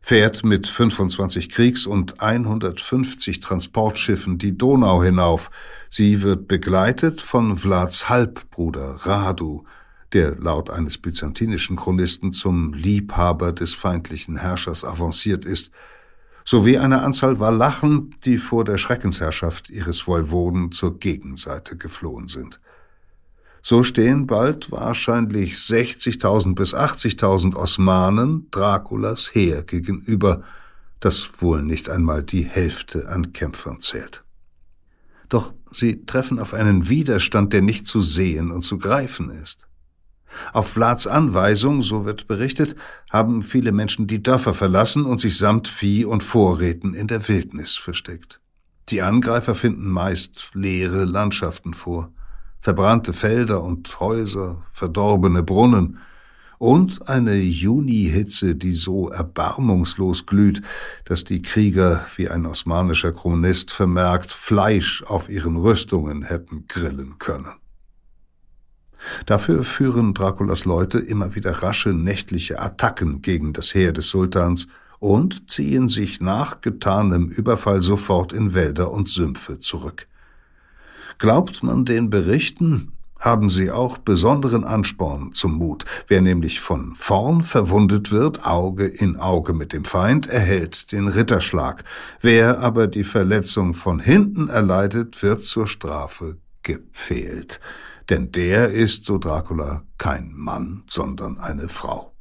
[0.01, 5.51] fährt mit 25 Kriegs- und 150 Transportschiffen die Donau hinauf.
[5.91, 9.65] Sie wird begleitet von Vlads Halbbruder Radu,
[10.17, 15.71] der laut eines byzantinischen Chronisten zum Liebhaber des feindlichen Herrschers avanciert ist,
[16.43, 22.61] sowie eine Anzahl Walachen, die vor der Schreckensherrschaft ihres Woiwoden zur Gegenseite geflohen sind.
[23.61, 30.45] So stehen bald wahrscheinlich 60.000 bis 80.000 Osmanen Draculas Heer gegenüber,
[30.99, 34.25] das wohl nicht einmal die Hälfte an Kämpfern zählt.
[35.29, 39.66] Doch sie treffen auf einen Widerstand, der nicht zu sehen und zu greifen ist.
[40.53, 42.77] Auf Vlads Anweisung, so wird berichtet,
[43.11, 47.77] haben viele Menschen die Dörfer verlassen und sich samt Vieh und Vorräten in der Wildnis
[47.77, 48.41] versteckt.
[48.89, 52.13] Die Angreifer finden meist leere Landschaften vor,
[52.61, 55.99] verbrannte Felder und Häuser, verdorbene Brunnen
[56.59, 60.63] und eine Junihitze, die so erbarmungslos glüht,
[61.05, 67.53] dass die Krieger, wie ein osmanischer Chronist vermerkt, Fleisch auf ihren Rüstungen hätten grillen können.
[69.27, 75.51] Dafür führen Draculas Leute immer wieder rasche nächtliche Attacken gegen das Heer des Sultans und
[75.51, 80.07] ziehen sich nach getanem Überfall sofort in Wälder und Sümpfe zurück.
[81.19, 85.85] Glaubt man den Berichten, haben sie auch besonderen Ansporn zum Mut.
[86.07, 91.85] Wer nämlich von vorn verwundet wird, Auge in Auge mit dem Feind, erhält den Ritterschlag.
[92.21, 97.61] Wer aber die Verletzung von hinten erleidet, wird zur Strafe gepfählt
[98.11, 102.13] denn der ist, so Dracula, kein Mann, sondern eine Frau.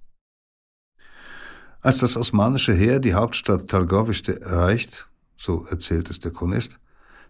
[1.82, 6.80] Als das osmanische Heer die Hauptstadt Targovište erreicht, so erzählt es der Chronist,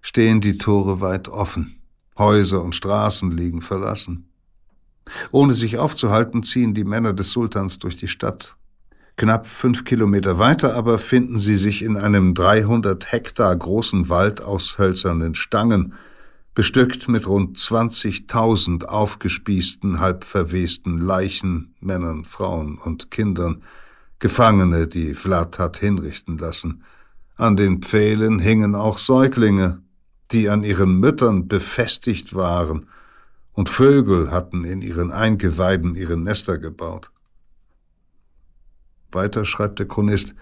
[0.01, 1.81] stehen die Tore weit offen,
[2.17, 4.29] Häuser und Straßen liegen verlassen.
[5.31, 8.55] Ohne sich aufzuhalten, ziehen die Männer des Sultans durch die Stadt.
[9.17, 14.77] Knapp fünf Kilometer weiter aber finden sie sich in einem 300 Hektar großen Wald aus
[14.77, 15.93] hölzernen Stangen,
[16.55, 23.61] bestückt mit rund 20.000 aufgespießten, halb verwesten Leichen, Männern, Frauen und Kindern,
[24.19, 26.83] Gefangene, die Vlad hat hinrichten lassen.
[27.35, 29.81] An den Pfählen hingen auch Säuglinge,
[30.31, 32.87] die an ihren Müttern befestigt waren,
[33.51, 37.11] und Vögel hatten in ihren Eingeweiden ihre Nester gebaut.
[39.11, 40.35] Weiter schreibt der Chronist,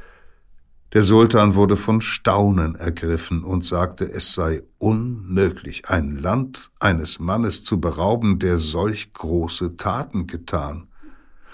[0.93, 7.63] der Sultan wurde von Staunen ergriffen und sagte, es sei unmöglich, ein Land eines Mannes
[7.63, 10.87] zu berauben, der solch große Taten getan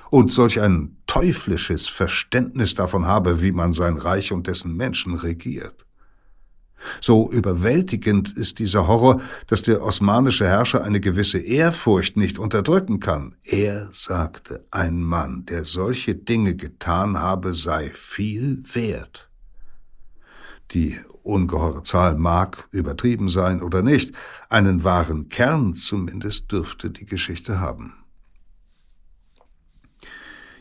[0.10, 5.86] und solch ein teuflisches Verständnis davon habe, wie man sein Reich und dessen Menschen regiert.
[7.02, 13.36] So überwältigend ist dieser Horror, dass der osmanische Herrscher eine gewisse Ehrfurcht nicht unterdrücken kann.
[13.44, 19.29] Er sagte, ein Mann, der solche Dinge getan habe, sei viel wert.
[20.72, 24.14] Die ungeheure Zahl mag übertrieben sein oder nicht,
[24.50, 27.94] einen wahren Kern zumindest dürfte die Geschichte haben.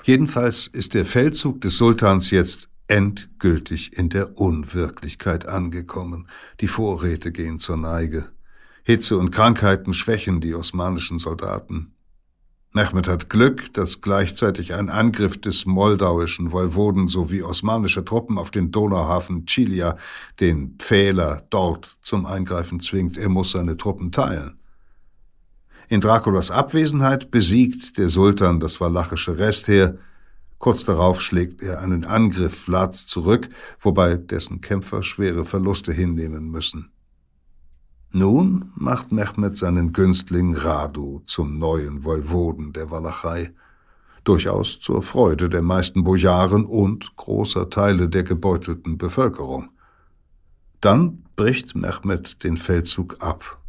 [0.05, 6.29] Jedenfalls ist der Feldzug des Sultans jetzt endgültig in der Unwirklichkeit angekommen.
[6.61, 8.31] Die Vorräte gehen zur Neige.
[8.85, 11.93] Hitze und Krankheiten schwächen die osmanischen Soldaten.
[12.73, 18.71] Mehmed hat Glück, dass gleichzeitig ein Angriff des moldauischen Woiwoden sowie osmanischer Truppen auf den
[18.71, 19.97] Donauhafen Chilia
[20.39, 23.17] den Pfähler dort zum Eingreifen zwingt.
[23.17, 24.59] Er muss seine Truppen teilen.
[25.89, 29.97] In Draculas Abwesenheit besiegt der Sultan das walachische Restheer.
[30.59, 33.49] Kurz darauf schlägt er einen Angriff Vlads zurück,
[33.81, 36.91] wobei dessen Kämpfer schwere Verluste hinnehmen müssen.
[38.11, 43.53] Nun macht Mehmed seinen Günstling Radu zum neuen Woiwoden der Walachei,
[44.25, 49.71] durchaus zur Freude der meisten Bojaren und großer Teile der gebeutelten Bevölkerung.
[50.81, 53.61] Dann bricht Mehmed den Feldzug ab,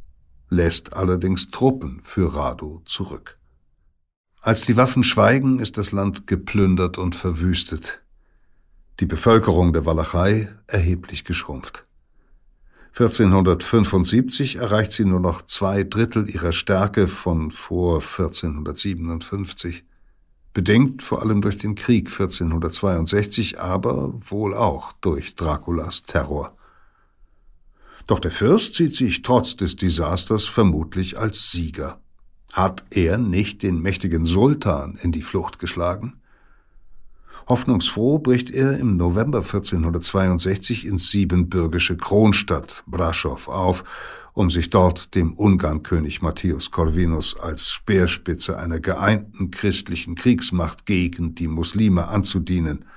[0.50, 3.38] lässt allerdings Truppen für Radu zurück.
[4.42, 8.02] Als die Waffen schweigen, ist das Land geplündert und verwüstet.
[9.02, 11.89] Die Bevölkerung der Walachei erheblich geschrumpft.
[12.94, 19.86] 1475 erreicht sie nur noch zwei Drittel ihrer Stärke von vor 1457,
[20.54, 26.58] bedingt vor allem durch den Krieg 1462, aber wohl auch durch Draculas Terror.
[28.08, 32.02] Doch der Fürst sieht sich trotz des Desasters vermutlich als Sieger.
[32.52, 36.20] Hat er nicht den mächtigen Sultan in die Flucht geschlagen?
[37.50, 43.84] Hoffnungsfroh bricht er im November 1462 ins siebenbürgische Kronstadt Braschow auf,
[44.34, 51.47] um sich dort dem Ungarnkönig Matthias Corvinus als Speerspitze einer geeinten christlichen Kriegsmacht gegen die
[51.47, 52.86] Muslime anzudienen–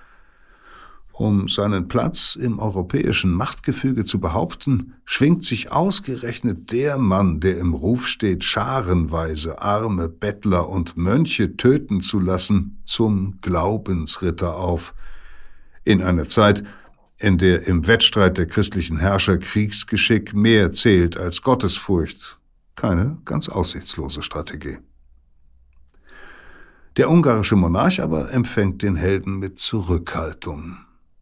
[1.12, 7.74] um seinen Platz im europäischen Machtgefüge zu behaupten, schwingt sich ausgerechnet der Mann, der im
[7.74, 14.94] Ruf steht, scharenweise arme Bettler und Mönche töten zu lassen, zum Glaubensritter auf.
[15.84, 16.64] In einer Zeit,
[17.18, 22.38] in der im Wettstreit der christlichen Herrscher Kriegsgeschick mehr zählt als Gottesfurcht.
[22.74, 24.78] Keine ganz aussichtslose Strategie.
[26.96, 30.78] Der ungarische Monarch aber empfängt den Helden mit Zurückhaltung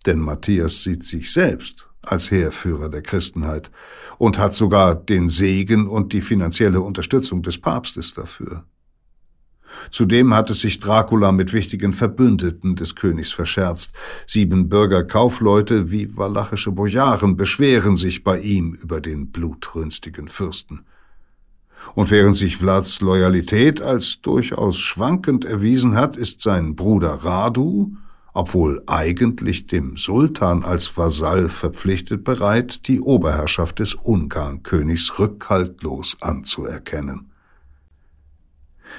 [0.06, 3.70] denn Matthias sieht sich selbst als Heerführer der Christenheit
[4.18, 8.64] und hat sogar den Segen und die finanzielle Unterstützung des Papstes dafür.
[9.90, 13.92] Zudem hatte sich Dracula mit wichtigen Verbündeten des Königs verscherzt.
[14.26, 20.80] Sieben Bürgerkaufleute wie walachische Bojaren beschweren sich bei ihm über den blutrünstigen Fürsten.
[21.94, 27.96] Und während sich Vlads Loyalität als durchaus schwankend erwiesen hat, ist sein Bruder Radu
[28.32, 37.30] obwohl eigentlich dem Sultan als Vasall verpflichtet bereit, die Oberherrschaft des Ungarnkönigs rückhaltlos anzuerkennen.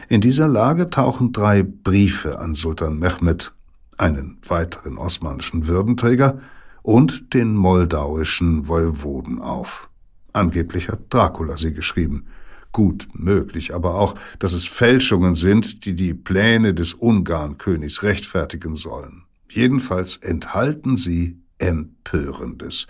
[0.10, 3.54] In dieser Lage tauchen drei Briefe an Sultan Mehmed,
[3.98, 6.40] einen weiteren osmanischen Würdenträger
[6.82, 9.90] und den moldauischen Woiwoden auf.
[10.34, 12.26] Angeblich hat Dracula sie geschrieben.
[12.72, 19.24] Gut möglich aber auch, dass es Fälschungen sind, die die Pläne des Ungarnkönigs rechtfertigen sollen.
[19.50, 22.88] Jedenfalls enthalten sie Empörendes,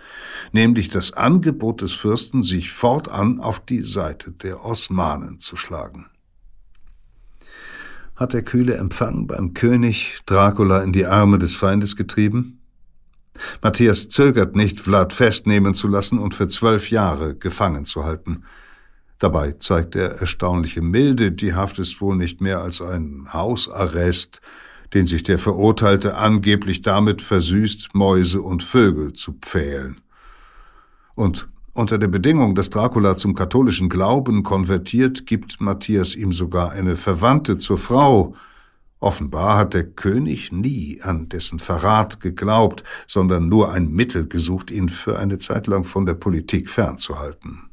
[0.52, 6.06] nämlich das Angebot des Fürsten, sich fortan auf die Seite der Osmanen zu schlagen.
[8.16, 12.60] Hat der kühle Empfang beim König Dracula in die Arme des Feindes getrieben?
[13.62, 18.44] Matthias zögert nicht, Vlad festnehmen zu lassen und für zwölf Jahre gefangen zu halten.
[19.22, 24.40] Dabei zeigt er erstaunliche Milde, die Haft ist wohl nicht mehr als ein Hausarrest,
[24.94, 30.00] den sich der Verurteilte angeblich damit versüßt, Mäuse und Vögel zu pfählen.
[31.14, 36.96] Und unter der Bedingung, dass Dracula zum katholischen Glauben konvertiert, gibt Matthias ihm sogar eine
[36.96, 38.34] Verwandte zur Frau.
[38.98, 44.88] Offenbar hat der König nie an dessen Verrat geglaubt, sondern nur ein Mittel gesucht, ihn
[44.88, 47.71] für eine Zeit lang von der Politik fernzuhalten.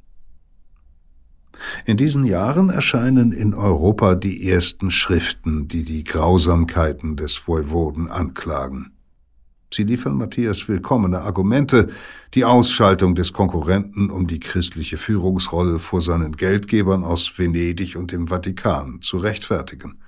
[1.86, 8.92] In diesen Jahren erscheinen in Europa die ersten Schriften, die die Grausamkeiten des Voivoden anklagen.
[9.72, 11.90] Sie liefern Matthias willkommene Argumente,
[12.34, 18.28] die Ausschaltung des Konkurrenten um die christliche Führungsrolle vor seinen Geldgebern aus Venedig und dem
[18.28, 20.00] Vatikan zu rechtfertigen.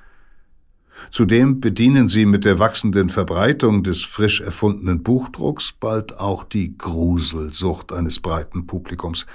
[1.09, 7.91] Zudem bedienen sie mit der wachsenden Verbreitung des frisch erfundenen Buchdrucks bald auch die Gruselsucht
[7.91, 9.25] eines breiten Publikums,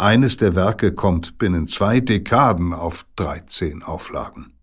[0.00, 4.54] eines der Werke kommt binnen zwei Dekaden auf 13 Auflagen.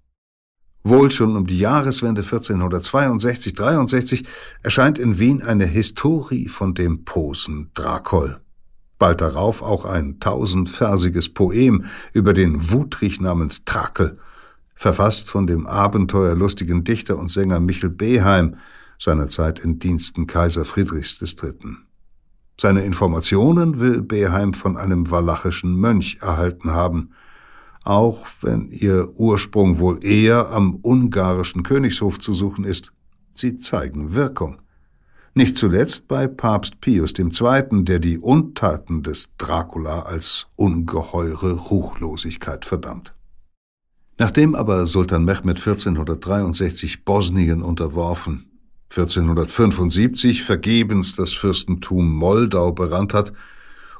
[0.84, 4.26] Wohl schon um die Jahreswende 1462-63
[4.64, 8.40] erscheint in Wien eine Historie von dem Posen Drakol.
[8.98, 14.18] Bald darauf auch ein tausendversiges Poem über den Wutrich namens Trakel,
[14.76, 18.56] verfasst von dem abenteuerlustigen Dichter und Sänger Michel Beheim,
[18.98, 21.87] seinerzeit in Diensten Kaiser Friedrichs III.
[22.60, 27.12] Seine Informationen will Beheim von einem walachischen Mönch erhalten haben,
[27.84, 32.92] auch wenn ihr Ursprung wohl eher am ungarischen Königshof zu suchen ist.
[33.32, 34.60] Sie zeigen Wirkung.
[35.36, 43.14] Nicht zuletzt bei Papst Pius II., der die Untaten des Dracula als ungeheure Ruchlosigkeit verdammt.
[44.18, 48.57] Nachdem aber Sultan Mehmed 1463 Bosnien unterworfen
[48.90, 53.34] 1475 vergebens das Fürstentum Moldau berannt hat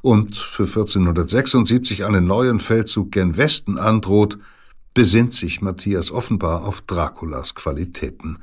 [0.02, 4.38] und für 1476 einen neuen Feldzug gen Westen androht,
[4.94, 8.40] besinnt sich Matthias offenbar auf Draculas Qualitäten.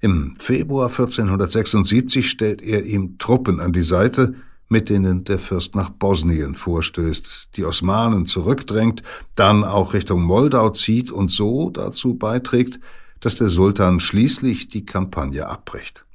[0.00, 4.34] Im Februar 1476 stellt er ihm Truppen an die Seite,
[4.68, 9.02] mit denen der Fürst nach Bosnien vorstößt, die Osmanen zurückdrängt,
[9.36, 12.80] dann auch Richtung Moldau zieht und so dazu beiträgt,
[13.20, 16.06] dass der Sultan schließlich die Kampagne abbricht.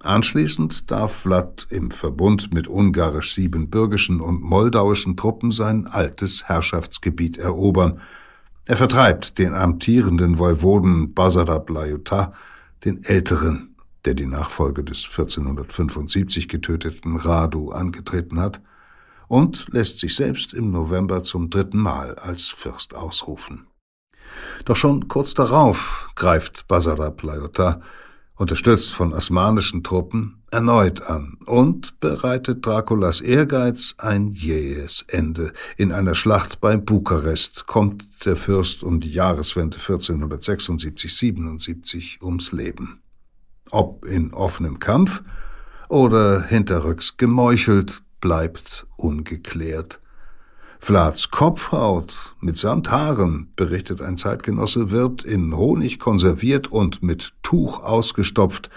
[0.00, 8.00] Anschließend darf Vlad im Verbund mit ungarisch-siebenbürgischen und moldauischen Truppen sein altes Herrschaftsgebiet erobern.
[8.66, 12.34] Er vertreibt den amtierenden Woiwoden Basara Blajuta,
[12.84, 13.74] den Älteren,
[14.04, 18.60] der die Nachfolge des 1475 getöteten Radu angetreten hat,
[19.28, 23.66] und lässt sich selbst im November zum dritten Mal als Fürst ausrufen.
[24.64, 27.82] Doch schon kurz darauf greift Basara Plajota,
[28.36, 35.52] unterstützt von osmanischen Truppen, erneut an und bereitet Draculas Ehrgeiz ein jähes Ende.
[35.76, 43.02] In einer Schlacht bei Bukarest kommt der Fürst um die Jahreswende 1476-77 ums Leben
[43.70, 45.22] ob in offenem Kampf
[45.88, 50.00] oder hinterrücks gemeuchelt, bleibt ungeklärt.
[50.78, 58.70] Vlads Kopfhaut mitsamt Haaren, berichtet ein Zeitgenosse, wird in Honig konserviert und mit Tuch ausgestopft,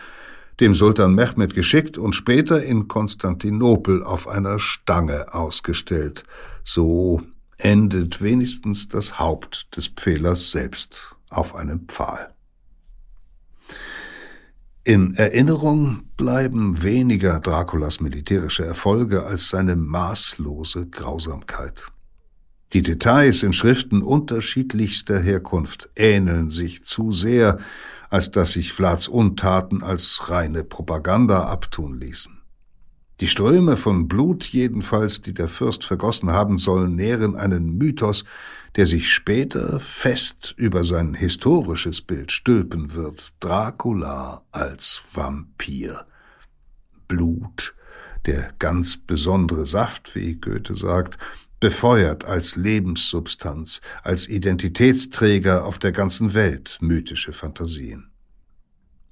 [0.59, 6.23] dem Sultan Mehmed geschickt und später in Konstantinopel auf einer Stange ausgestellt.
[6.63, 7.21] So
[7.57, 12.33] endet wenigstens das Haupt des Pfählers selbst auf einem Pfahl.
[14.89, 21.91] In Erinnerung bleiben weniger Draculas militärische Erfolge als seine maßlose Grausamkeit.
[22.73, 27.59] Die Details in Schriften unterschiedlichster Herkunft ähneln sich zu sehr,
[28.09, 32.39] als dass sich Vlads Untaten als reine Propaganda abtun ließen.
[33.19, 38.25] Die Ströme von Blut jedenfalls, die der Fürst vergossen haben soll, nähren einen Mythos,
[38.75, 43.33] der sich später fest über sein historisches Bild stülpen wird.
[43.39, 46.05] Dracula als Vampir.
[47.07, 47.73] Blut,
[48.25, 51.17] der ganz besondere Saft, wie Goethe sagt,
[51.59, 58.09] befeuert als Lebenssubstanz, als Identitätsträger auf der ganzen Welt mythische Fantasien.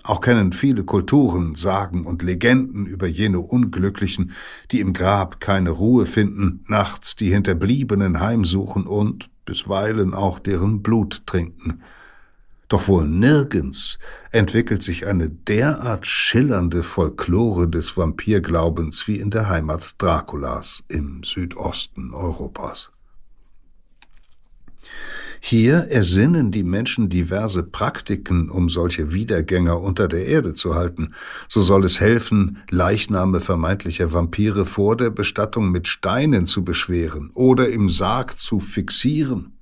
[0.03, 4.31] Auch kennen viele Kulturen Sagen und Legenden über jene Unglücklichen,
[4.71, 11.23] die im Grab keine Ruhe finden, nachts die Hinterbliebenen heimsuchen und bisweilen auch deren Blut
[11.25, 11.81] trinken.
[12.67, 13.97] Doch wohl nirgends
[14.31, 22.13] entwickelt sich eine derart schillernde Folklore des Vampirglaubens wie in der Heimat Draculas im Südosten
[22.13, 22.91] Europas.
[25.49, 31.13] Hier ersinnen die Menschen diverse Praktiken, um solche Wiedergänger unter der Erde zu halten.
[31.47, 37.69] So soll es helfen, Leichname vermeintlicher Vampire vor der Bestattung mit Steinen zu beschweren oder
[37.69, 39.57] im Sarg zu fixieren,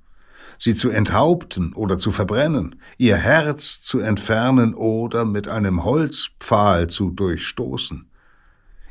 [0.58, 7.10] sie zu enthaupten oder zu verbrennen, ihr Herz zu entfernen oder mit einem Holzpfahl zu
[7.10, 8.10] durchstoßen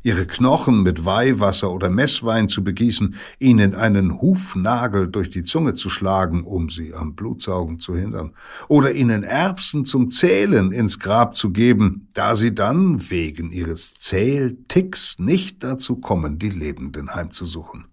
[0.06, 5.90] ihre Knochen mit Weihwasser oder Messwein zu begießen, ihnen einen Hufnagel durch die Zunge zu
[5.90, 8.34] schlagen, um sie am Blutsaugen zu hindern,
[8.68, 15.18] oder ihnen Erbsen zum Zählen ins Grab zu geben, da sie dann wegen ihres Zählticks
[15.18, 17.86] nicht dazu kommen, die Lebenden heimzusuchen.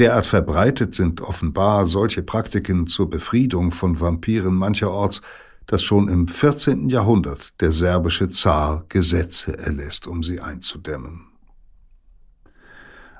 [0.00, 5.22] Derart verbreitet sind offenbar solche Praktiken zur Befriedung von Vampiren mancherorts,
[5.70, 6.88] dass schon im 14.
[6.88, 11.26] Jahrhundert der serbische Zar Gesetze erlässt, um sie einzudämmen.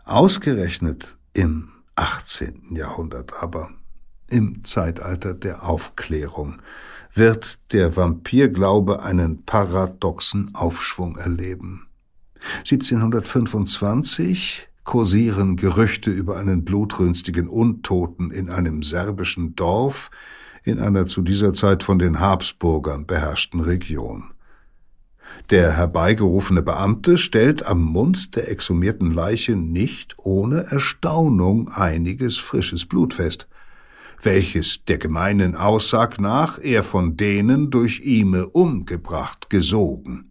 [0.05, 2.75] Ausgerechnet im 18.
[2.75, 3.71] Jahrhundert aber,
[4.29, 6.61] im Zeitalter der Aufklärung,
[7.15, 11.87] wird der Vampirglaube einen paradoxen Aufschwung erleben.
[12.69, 20.11] 1725 kursieren Gerüchte über einen blutrünstigen Untoten in einem serbischen Dorf,
[20.65, 24.33] in einer zu dieser Zeit von den Habsburgern beherrschten Region.
[25.51, 33.15] Der herbeigerufene Beamte stellt am Mund der exhumierten Leiche nicht ohne Erstaunung einiges frisches Blut
[33.15, 33.49] fest,
[34.23, 40.31] welches der gemeinen Aussag nach er von denen durch Ime umgebracht gesogen.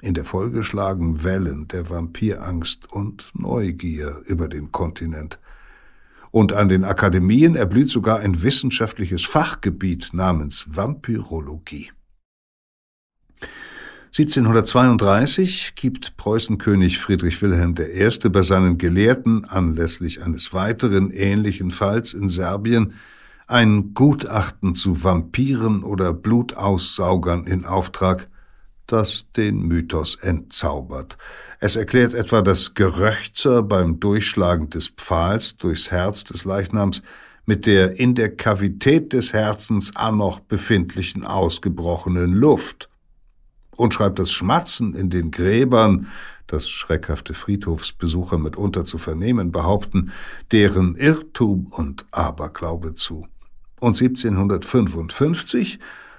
[0.00, 5.40] In der Folge schlagen Wellen der Vampirangst und Neugier über den Kontinent
[6.38, 11.90] und an den Akademien erblüht sogar ein wissenschaftliches Fachgebiet namens Vampyrologie.
[14.16, 18.28] 1732 gibt Preußenkönig Friedrich Wilhelm I.
[18.28, 22.94] bei seinen Gelehrten anlässlich eines weiteren ähnlichen Falls in Serbien
[23.48, 28.28] ein Gutachten zu Vampiren oder Blutaussaugern in Auftrag,
[28.88, 31.16] das den Mythos entzaubert.
[31.60, 37.02] Es erklärt etwa das Geröchzer beim Durchschlagen des Pfahls durchs Herz des Leichnams
[37.46, 42.90] mit der in der Kavität des Herzens an noch befindlichen ausgebrochenen Luft.
[43.76, 46.08] und schreibt das Schmatzen in den Gräbern,
[46.48, 50.10] das schreckhafte Friedhofsbesucher mitunter zu vernehmen behaupten,
[50.50, 53.28] deren Irrtum und Aberglaube zu.
[53.78, 55.78] Und 1755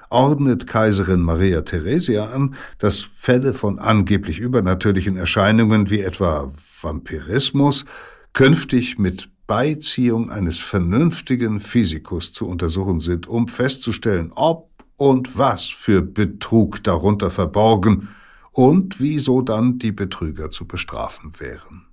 [0.09, 6.51] ordnet Kaiserin Maria Theresia an, dass Fälle von angeblich übernatürlichen Erscheinungen wie etwa
[6.81, 7.85] Vampirismus
[8.33, 16.01] künftig mit Beiziehung eines vernünftigen Physikus zu untersuchen sind, um festzustellen, ob und was für
[16.01, 18.09] Betrug darunter verborgen
[18.51, 21.85] und wieso dann die Betrüger zu bestrafen wären.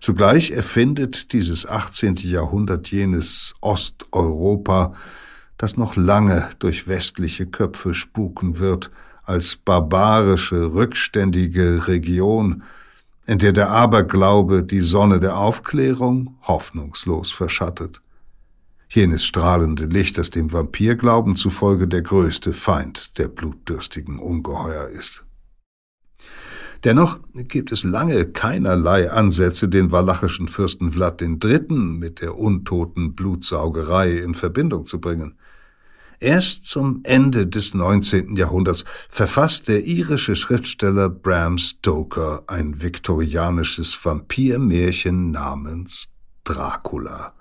[0.00, 2.16] Zugleich erfindet dieses 18.
[2.16, 4.94] Jahrhundert jenes Osteuropa,
[5.56, 8.90] das noch lange durch westliche Köpfe spuken wird,
[9.24, 12.62] als barbarische, rückständige Region,
[13.26, 18.02] in der der Aberglaube die Sonne der Aufklärung hoffnungslos verschattet.
[18.88, 25.24] Jenes strahlende Licht, das dem Vampirglauben zufolge der größte Feind der blutdürstigen Ungeheuer ist.
[26.84, 31.62] Dennoch gibt es lange keinerlei Ansätze, den walachischen Fürsten Vlad III.
[31.70, 35.38] mit der untoten Blutsaugerei in Verbindung zu bringen.
[36.20, 38.36] Erst zum Ende des 19.
[38.36, 46.10] Jahrhunderts verfasst der irische Schriftsteller Bram Stoker ein viktorianisches Vampirmärchen namens
[46.44, 47.34] Dracula,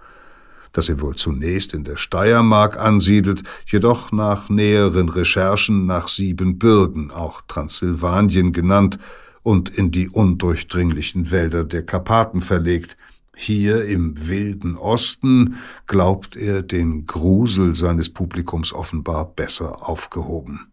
[0.71, 7.41] das er wohl zunächst in der Steiermark ansiedelt, jedoch nach näheren Recherchen nach Siebenbürgen, auch
[7.47, 8.97] Transsilvanien genannt,
[9.43, 12.97] und in die undurchdringlichen Wälder der Karpaten verlegt–
[13.35, 15.55] hier im wilden Osten
[15.87, 20.71] glaubt er den Grusel seines Publikums offenbar besser aufgehoben.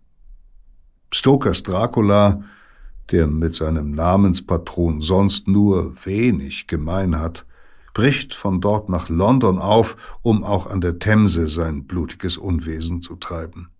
[1.12, 2.42] Stokers Dracula,
[3.10, 7.46] der mit seinem Namenspatron sonst nur wenig gemein hat,
[7.94, 13.16] bricht von dort nach London auf, um auch an der Themse sein blutiges Unwesen zu
[13.16, 13.70] treiben.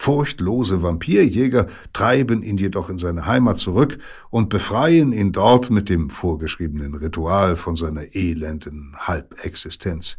[0.00, 3.98] Furchtlose Vampirjäger treiben ihn jedoch in seine Heimat zurück
[4.30, 10.16] und befreien ihn dort mit dem vorgeschriebenen Ritual von seiner elenden Halbexistenz.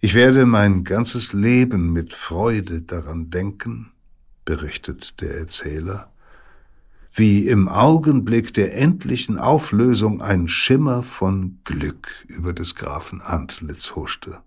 [0.00, 3.90] Ich werde mein ganzes Leben mit Freude daran denken,
[4.44, 6.12] berichtet der Erzähler,
[7.14, 14.40] wie im Augenblick der endlichen Auflösung ein Schimmer von Glück über des Grafen Antlitz huschte.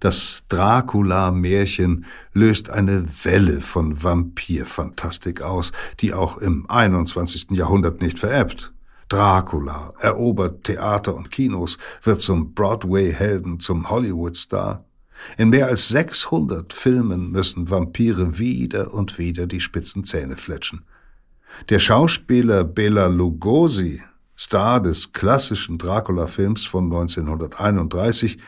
[0.00, 7.50] Das Dracula-Märchen löst eine Welle von Vampirfantastik aus, die auch im 21.
[7.50, 8.72] Jahrhundert nicht verebbt.
[9.08, 14.84] Dracula erobert Theater und Kinos, wird zum Broadway-Helden, zum Hollywood-Star.
[15.36, 20.84] In mehr als 600 Filmen müssen Vampire wieder und wieder die spitzen Zähne fletschen.
[21.70, 24.02] Der Schauspieler Bela Lugosi,
[24.38, 28.38] Star des klassischen Dracula-Films von 1931,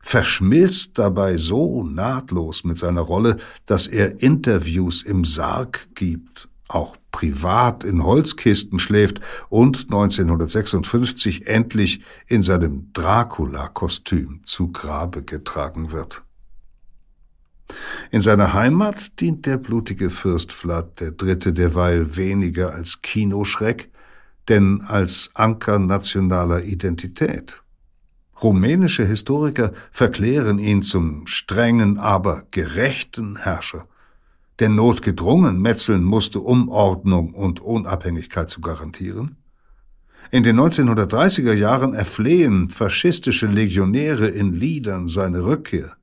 [0.00, 3.36] verschmilzt dabei so nahtlos mit seiner Rolle,
[3.66, 12.42] dass er Interviews im Sarg gibt, auch privat in Holzkisten schläft und 1956 endlich in
[12.42, 16.22] seinem Dracula-Kostüm zu Grabe getragen wird.
[18.10, 21.36] In seiner Heimat dient der blutige Fürst Vlad III.
[21.54, 23.90] derweil weniger als Kinoschreck,
[24.48, 27.62] denn als Anker nationaler Identität.
[28.42, 33.86] Rumänische Historiker verklären ihn zum strengen, aber gerechten Herrscher,
[34.60, 39.36] der notgedrungen metzeln musste, um Ordnung und Unabhängigkeit zu garantieren.
[40.30, 45.96] In den 1930er Jahren erflehen faschistische Legionäre in Liedern seine Rückkehr.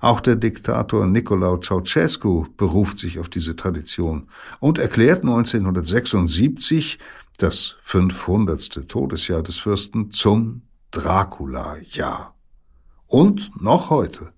[0.00, 4.28] Auch der Diktator Nicolae Ceausescu beruft sich auf diese Tradition
[4.60, 6.98] und erklärt 1976
[7.38, 8.88] das 500.
[8.88, 10.62] Todesjahr des Fürsten zum
[10.96, 12.32] Dracula, ja.
[13.06, 14.32] Und noch heute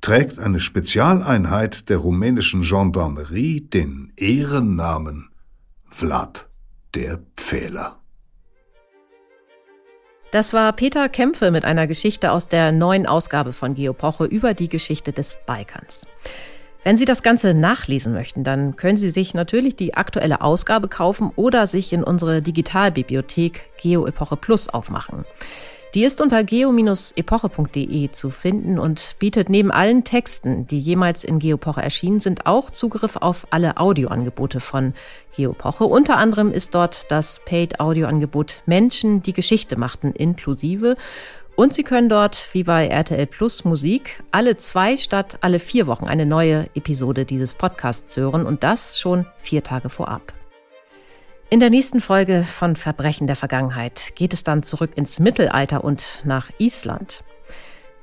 [0.00, 5.28] trägt eine Spezialeinheit der rumänischen Gendarmerie den Ehrennamen
[5.88, 6.48] Vlad
[6.94, 8.00] der Pfähler.
[10.30, 14.68] Das war Peter Kämpfe mit einer Geschichte aus der neuen Ausgabe von Geopoche über die
[14.68, 16.06] Geschichte des Balkans.
[16.86, 21.32] Wenn Sie das Ganze nachlesen möchten, dann können Sie sich natürlich die aktuelle Ausgabe kaufen
[21.34, 25.24] oder sich in unsere Digitalbibliothek GeoEpoche Plus aufmachen.
[25.94, 31.82] Die ist unter geo-epoche.de zu finden und bietet neben allen Texten, die jemals in Geopoche
[31.82, 34.94] erschienen sind, auch Zugriff auf alle Audioangebote von
[35.34, 35.84] Geopoche.
[35.84, 40.96] Unter anderem ist dort das Paid-Audioangebot Menschen, die Geschichte machten, inklusive.
[41.56, 46.04] Und Sie können dort, wie bei RTL Plus Musik, alle zwei statt alle vier Wochen
[46.04, 50.34] eine neue Episode dieses Podcasts hören und das schon vier Tage vorab.
[51.48, 56.20] In der nächsten Folge von Verbrechen der Vergangenheit geht es dann zurück ins Mittelalter und
[56.24, 57.24] nach Island.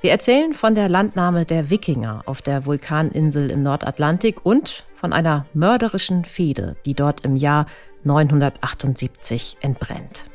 [0.01, 5.45] Wir erzählen von der Landnahme der Wikinger auf der Vulkaninsel im Nordatlantik und von einer
[5.53, 7.67] mörderischen Fehde, die dort im Jahr
[8.03, 10.25] 978 entbrennt.